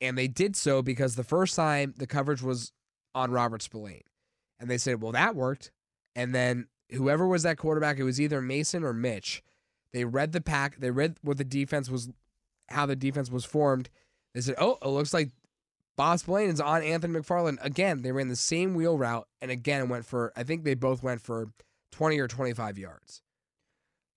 And 0.02 0.18
they 0.18 0.28
did 0.28 0.56
so 0.56 0.82
because 0.82 1.16
the 1.16 1.24
first 1.24 1.56
time 1.56 1.94
the 1.98 2.08
coverage 2.08 2.42
was 2.42 2.72
on 3.16 3.32
Robert 3.32 3.62
Spillane. 3.62 4.04
And 4.60 4.70
they 4.70 4.78
said, 4.78 5.02
well, 5.02 5.12
that 5.12 5.36
worked. 5.36 5.72
And 6.16 6.34
then 6.34 6.68
whoever 6.92 7.28
was 7.28 7.44
that 7.44 7.58
quarterback, 7.58 7.98
it 7.98 8.04
was 8.04 8.22
either 8.22 8.42
Mason 8.42 8.84
or 8.84 8.94
Mitch. 8.94 9.44
They 9.94 10.06
read 10.06 10.32
the 10.32 10.42
pack, 10.42 10.78
they 10.80 10.92
read 10.92 11.18
what 11.22 11.38
the 11.38 11.44
defense 11.44 11.90
was, 11.90 12.10
how 12.70 12.86
the 12.86 12.96
defense 12.96 13.32
was 13.32 13.46
formed. 13.46 13.90
They 14.34 14.42
said, 14.42 14.56
oh, 14.58 14.78
it 14.82 14.88
looks 14.88 15.14
like 15.14 15.32
Bob 15.96 16.20
Spillane 16.20 16.50
is 16.50 16.62
on 16.62 16.84
Anthony 16.84 17.20
McFarland. 17.20 17.58
Again, 17.62 18.02
they 18.02 18.12
ran 18.12 18.28
the 18.28 18.36
same 18.36 18.76
wheel 18.76 18.98
route 18.98 19.28
and 19.42 19.50
again 19.50 19.90
went 19.90 20.06
for, 20.06 20.32
I 20.36 20.44
think 20.44 20.64
they 20.64 20.76
both 20.76 21.02
went 21.02 21.22
for 21.22 21.50
20 21.92 22.20
or 22.20 22.28
25 22.28 22.78
yards. 22.78 23.22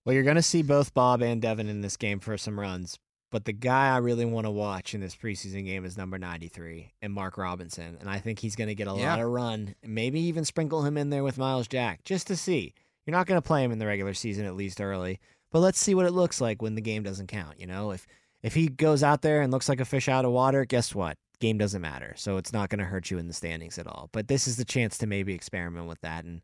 Well, 0.05 0.13
you're 0.13 0.23
going 0.23 0.35
to 0.35 0.41
see 0.41 0.63
both 0.63 0.93
Bob 0.93 1.21
and 1.21 1.41
Devin 1.41 1.69
in 1.69 1.81
this 1.81 1.97
game 1.97 2.19
for 2.19 2.37
some 2.37 2.59
runs, 2.59 2.99
but 3.31 3.45
the 3.45 3.53
guy 3.53 3.89
I 3.93 3.97
really 3.97 4.25
want 4.25 4.45
to 4.45 4.51
watch 4.51 4.93
in 4.93 5.01
this 5.01 5.15
preseason 5.15 5.65
game 5.65 5.85
is 5.85 5.97
number 5.97 6.17
93 6.17 6.93
and 7.01 7.13
Mark 7.13 7.37
Robinson, 7.37 7.97
and 7.99 8.09
I 8.09 8.19
think 8.19 8.39
he's 8.39 8.55
going 8.55 8.67
to 8.67 8.75
get 8.75 8.87
a 8.87 8.93
Yeah. 8.95 9.09
lot 9.11 9.19
of 9.19 9.29
run, 9.29 9.75
maybe 9.83 10.19
even 10.21 10.45
sprinkle 10.45 10.83
him 10.83 10.97
in 10.97 11.09
there 11.09 11.23
with 11.23 11.37
Myles 11.37 11.67
Jack 11.67 12.03
just 12.03 12.27
to 12.27 12.35
see. 12.35 12.73
You're 13.05 13.13
not 13.17 13.25
going 13.25 13.37
to 13.41 13.45
play 13.47 13.63
him 13.63 13.71
in 13.71 13.79
the 13.79 13.87
regular 13.87 14.13
season 14.13 14.45
at 14.45 14.55
least 14.55 14.79
early, 14.79 15.19
but 15.51 15.59
let's 15.59 15.79
see 15.79 15.95
what 15.95 16.05
it 16.05 16.11
looks 16.11 16.39
like 16.39 16.61
when 16.61 16.75
the 16.75 16.81
game 16.81 17.01
doesn't 17.03 17.27
count, 17.27 17.59
you 17.59 17.65
know? 17.67 17.91
If 17.91 18.05
if 18.43 18.53
he 18.55 18.67
goes 18.69 19.03
out 19.03 19.21
there 19.21 19.41
and 19.41 19.51
looks 19.51 19.69
like 19.69 19.79
a 19.79 19.85
fish 19.85 20.09
out 20.09 20.25
of 20.25 20.31
water, 20.31 20.65
guess 20.65 20.93
what? 20.95 21.17
Game 21.39 21.57
doesn't 21.57 21.81
matter. 21.81 22.13
So 22.17 22.37
it's 22.37 22.51
not 22.53 22.69
going 22.69 22.79
to 22.79 22.85
hurt 22.85 23.09
you 23.11 23.17
in 23.17 23.27
the 23.27 23.33
standings 23.33 23.77
at 23.77 23.85
all. 23.87 24.09
But 24.11 24.27
this 24.27 24.47
is 24.47 24.57
the 24.57 24.65
chance 24.65 24.97
to 24.99 25.07
maybe 25.07 25.33
experiment 25.33 25.87
with 25.87 26.01
that 26.01 26.25
and 26.25 26.41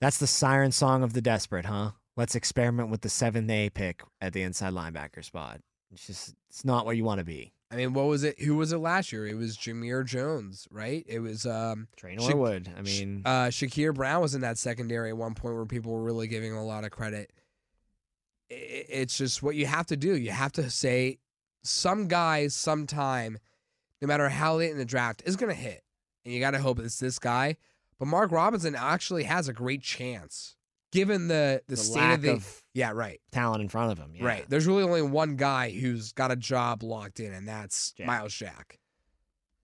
that's 0.00 0.18
the 0.18 0.26
siren 0.26 0.70
song 0.70 1.02
of 1.02 1.12
the 1.12 1.20
desperate, 1.20 1.64
huh? 1.64 1.92
Let's 2.16 2.34
experiment 2.34 2.90
with 2.90 3.00
the 3.02 3.08
seventh 3.08 3.50
A 3.50 3.70
pick 3.70 4.02
at 4.20 4.32
the 4.32 4.42
inside 4.42 4.72
linebacker 4.72 5.24
spot. 5.24 5.60
It's 5.92 6.06
just 6.06 6.34
it's 6.48 6.64
not 6.64 6.86
where 6.86 6.94
you 6.94 7.04
want 7.04 7.18
to 7.18 7.24
be. 7.24 7.52
I 7.70 7.76
mean, 7.76 7.92
what 7.92 8.06
was 8.06 8.24
it? 8.24 8.40
Who 8.40 8.56
was 8.56 8.72
it 8.72 8.78
last 8.78 9.12
year? 9.12 9.26
It 9.26 9.36
was 9.36 9.56
Jamir 9.56 10.04
Jones, 10.04 10.66
right? 10.70 11.04
It 11.06 11.18
was 11.18 11.44
um, 11.44 11.88
Sha- 12.00 12.08
Norwood. 12.14 12.72
I 12.76 12.80
mean, 12.82 13.22
uh, 13.24 13.48
Shakur 13.48 13.94
Brown 13.94 14.22
was 14.22 14.34
in 14.34 14.40
that 14.40 14.56
secondary 14.56 15.10
at 15.10 15.16
one 15.16 15.34
point 15.34 15.54
where 15.54 15.66
people 15.66 15.92
were 15.92 16.02
really 16.02 16.28
giving 16.28 16.52
him 16.52 16.56
a 16.56 16.64
lot 16.64 16.84
of 16.84 16.90
credit. 16.90 17.30
It's 18.48 19.18
just 19.18 19.42
what 19.42 19.54
you 19.54 19.66
have 19.66 19.86
to 19.86 19.96
do. 19.96 20.16
You 20.16 20.30
have 20.30 20.52
to 20.52 20.70
say 20.70 21.18
some 21.62 22.08
guys 22.08 22.54
sometime, 22.54 23.38
no 24.00 24.08
matter 24.08 24.30
how 24.30 24.56
late 24.56 24.70
in 24.70 24.78
the 24.78 24.86
draft, 24.86 25.22
is 25.26 25.36
going 25.36 25.54
to 25.54 25.60
hit. 25.60 25.82
And 26.24 26.32
you 26.32 26.40
got 26.40 26.52
to 26.52 26.58
hope 26.58 26.78
it's 26.78 26.98
this 26.98 27.18
guy. 27.18 27.56
But 27.98 28.06
Mark 28.08 28.32
Robinson 28.32 28.74
actually 28.74 29.24
has 29.24 29.48
a 29.48 29.52
great 29.52 29.82
chance 29.82 30.56
given 30.92 31.28
the 31.28 31.62
the, 31.66 31.76
The 31.76 31.82
state 31.82 32.14
of 32.14 32.22
the 32.22 32.32
of 32.32 32.62
yeah 32.74 32.92
right 32.92 33.20
talent 33.32 33.62
in 33.62 33.68
front 33.68 33.92
of 33.92 33.98
him. 33.98 34.12
yeah. 34.14 34.24
right. 34.24 34.44
There's 34.48 34.66
really 34.66 34.82
only 34.82 35.02
one 35.02 35.36
guy 35.36 35.70
who's 35.70 36.12
got 36.12 36.30
a 36.30 36.36
job 36.36 36.82
locked 36.82 37.20
in, 37.20 37.32
and 37.32 37.46
that's 37.48 37.92
Jack. 37.92 38.06
Myles 38.06 38.34
Jack. 38.34 38.78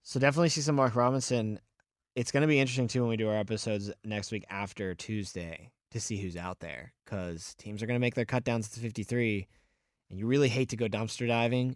So 0.03 0.19
definitely 0.19 0.49
see 0.49 0.61
some 0.61 0.75
Mark 0.75 0.95
Robinson. 0.95 1.59
It's 2.15 2.31
going 2.31 2.41
to 2.41 2.47
be 2.47 2.59
interesting 2.59 2.87
too 2.87 3.01
when 3.01 3.09
we 3.09 3.17
do 3.17 3.27
our 3.27 3.35
episodes 3.35 3.91
next 4.03 4.31
week 4.31 4.45
after 4.49 4.93
Tuesday 4.95 5.71
to 5.91 5.99
see 5.99 6.17
who's 6.17 6.37
out 6.37 6.59
there 6.59 6.93
because 7.03 7.55
teams 7.55 7.81
are 7.81 7.87
going 7.87 7.95
to 7.95 8.01
make 8.01 8.15
their 8.15 8.25
cut 8.25 8.43
downs 8.43 8.69
to 8.69 8.79
53, 8.79 9.47
and 10.09 10.19
you 10.19 10.27
really 10.27 10.49
hate 10.49 10.69
to 10.69 10.77
go 10.77 10.87
dumpster 10.87 11.27
diving, 11.27 11.75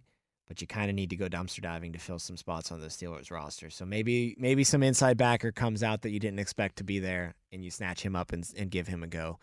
but 0.49 0.59
you 0.59 0.67
kind 0.67 0.89
of 0.89 0.95
need 0.95 1.12
to 1.12 1.15
go 1.15 1.29
dumpster 1.29 1.62
diving 1.62 1.93
to 1.93 1.99
fill 1.99 2.19
some 2.19 2.35
spots 2.35 2.71
on 2.73 2.81
the 2.81 2.88
Steelers 2.88 3.31
roster. 3.31 3.69
So 3.69 3.85
maybe 3.85 4.35
maybe 4.38 4.65
some 4.65 4.83
inside 4.83 5.15
backer 5.17 5.53
comes 5.53 5.83
out 5.83 6.01
that 6.01 6.09
you 6.09 6.19
didn't 6.19 6.39
expect 6.39 6.75
to 6.77 6.83
be 6.83 6.99
there, 6.99 7.35
and 7.53 7.63
you 7.63 7.71
snatch 7.71 8.01
him 8.01 8.15
up 8.17 8.33
and 8.33 8.45
and 8.57 8.69
give 8.69 8.88
him 8.88 9.03
a 9.03 9.07
go. 9.07 9.39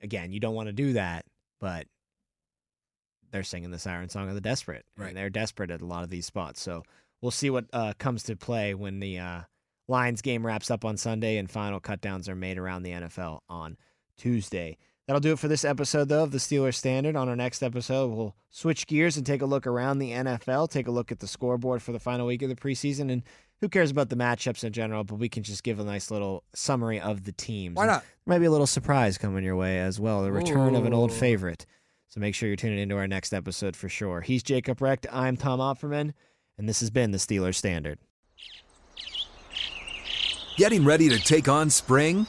Again, 0.00 0.32
you 0.32 0.40
don't 0.40 0.54
want 0.54 0.68
to 0.68 0.72
do 0.72 0.94
that, 0.94 1.26
but 1.60 1.86
they're 3.30 3.42
singing 3.42 3.70
the 3.70 3.78
siren 3.78 4.08
song 4.08 4.28
of 4.28 4.34
the 4.34 4.40
desperate, 4.40 4.84
Right. 4.96 5.08
and 5.08 5.16
they're 5.16 5.30
desperate 5.30 5.70
at 5.70 5.82
a 5.82 5.86
lot 5.86 6.02
of 6.04 6.10
these 6.10 6.26
spots. 6.26 6.60
So 6.60 6.82
we'll 7.20 7.30
see 7.30 7.50
what 7.50 7.66
uh, 7.72 7.92
comes 7.98 8.22
to 8.24 8.36
play 8.36 8.74
when 8.74 8.98
the 9.00 9.18
uh, 9.18 9.40
Lions 9.88 10.22
game 10.22 10.44
wraps 10.44 10.70
up 10.70 10.84
on 10.84 10.96
Sunday 10.96 11.36
and 11.36 11.50
final 11.50 11.80
cutdowns 11.80 12.28
are 12.28 12.34
made 12.34 12.58
around 12.58 12.82
the 12.82 12.90
NFL 12.92 13.40
on 13.48 13.76
Tuesday. 14.16 14.78
That'll 15.10 15.18
do 15.18 15.32
it 15.32 15.40
for 15.40 15.48
this 15.48 15.64
episode, 15.64 16.08
though, 16.08 16.22
of 16.22 16.30
the 16.30 16.38
Steelers 16.38 16.76
Standard. 16.76 17.16
On 17.16 17.28
our 17.28 17.34
next 17.34 17.64
episode, 17.64 18.12
we'll 18.12 18.36
switch 18.48 18.86
gears 18.86 19.16
and 19.16 19.26
take 19.26 19.42
a 19.42 19.44
look 19.44 19.66
around 19.66 19.98
the 19.98 20.12
NFL, 20.12 20.70
take 20.70 20.86
a 20.86 20.92
look 20.92 21.10
at 21.10 21.18
the 21.18 21.26
scoreboard 21.26 21.82
for 21.82 21.90
the 21.90 21.98
final 21.98 22.28
week 22.28 22.42
of 22.42 22.48
the 22.48 22.54
preseason, 22.54 23.10
and 23.10 23.24
who 23.60 23.68
cares 23.68 23.90
about 23.90 24.08
the 24.08 24.14
matchups 24.14 24.62
in 24.62 24.72
general, 24.72 25.02
but 25.02 25.16
we 25.16 25.28
can 25.28 25.42
just 25.42 25.64
give 25.64 25.80
a 25.80 25.84
nice 25.84 26.12
little 26.12 26.44
summary 26.54 27.00
of 27.00 27.24
the 27.24 27.32
teams. 27.32 27.74
Why 27.74 27.82
And 27.82 27.90
not? 27.90 28.04
Might 28.24 28.38
be 28.38 28.44
a 28.44 28.52
little 28.52 28.68
surprise 28.68 29.18
coming 29.18 29.42
your 29.42 29.56
way 29.56 29.80
as 29.80 29.98
well, 29.98 30.22
the 30.22 30.30
return 30.30 30.76
of 30.76 30.86
an 30.86 30.94
old 30.94 31.12
favorite. 31.12 31.66
So 32.06 32.20
make 32.20 32.36
sure 32.36 32.48
you're 32.48 32.54
tuning 32.54 32.78
into 32.78 32.96
our 32.96 33.08
next 33.08 33.32
episode 33.32 33.74
for 33.74 33.88
sure. 33.88 34.20
He's 34.20 34.44
Jacob 34.44 34.80
Recht. 34.80 35.08
I'm 35.10 35.36
Tom 35.36 35.58
Opperman, 35.58 36.12
and 36.56 36.68
this 36.68 36.78
has 36.78 36.90
been 36.90 37.10
the 37.10 37.18
Steelers 37.18 37.56
Standard. 37.56 37.98
Getting 40.56 40.84
ready 40.84 41.08
to 41.08 41.18
take 41.18 41.48
on 41.48 41.68
spring? 41.68 42.28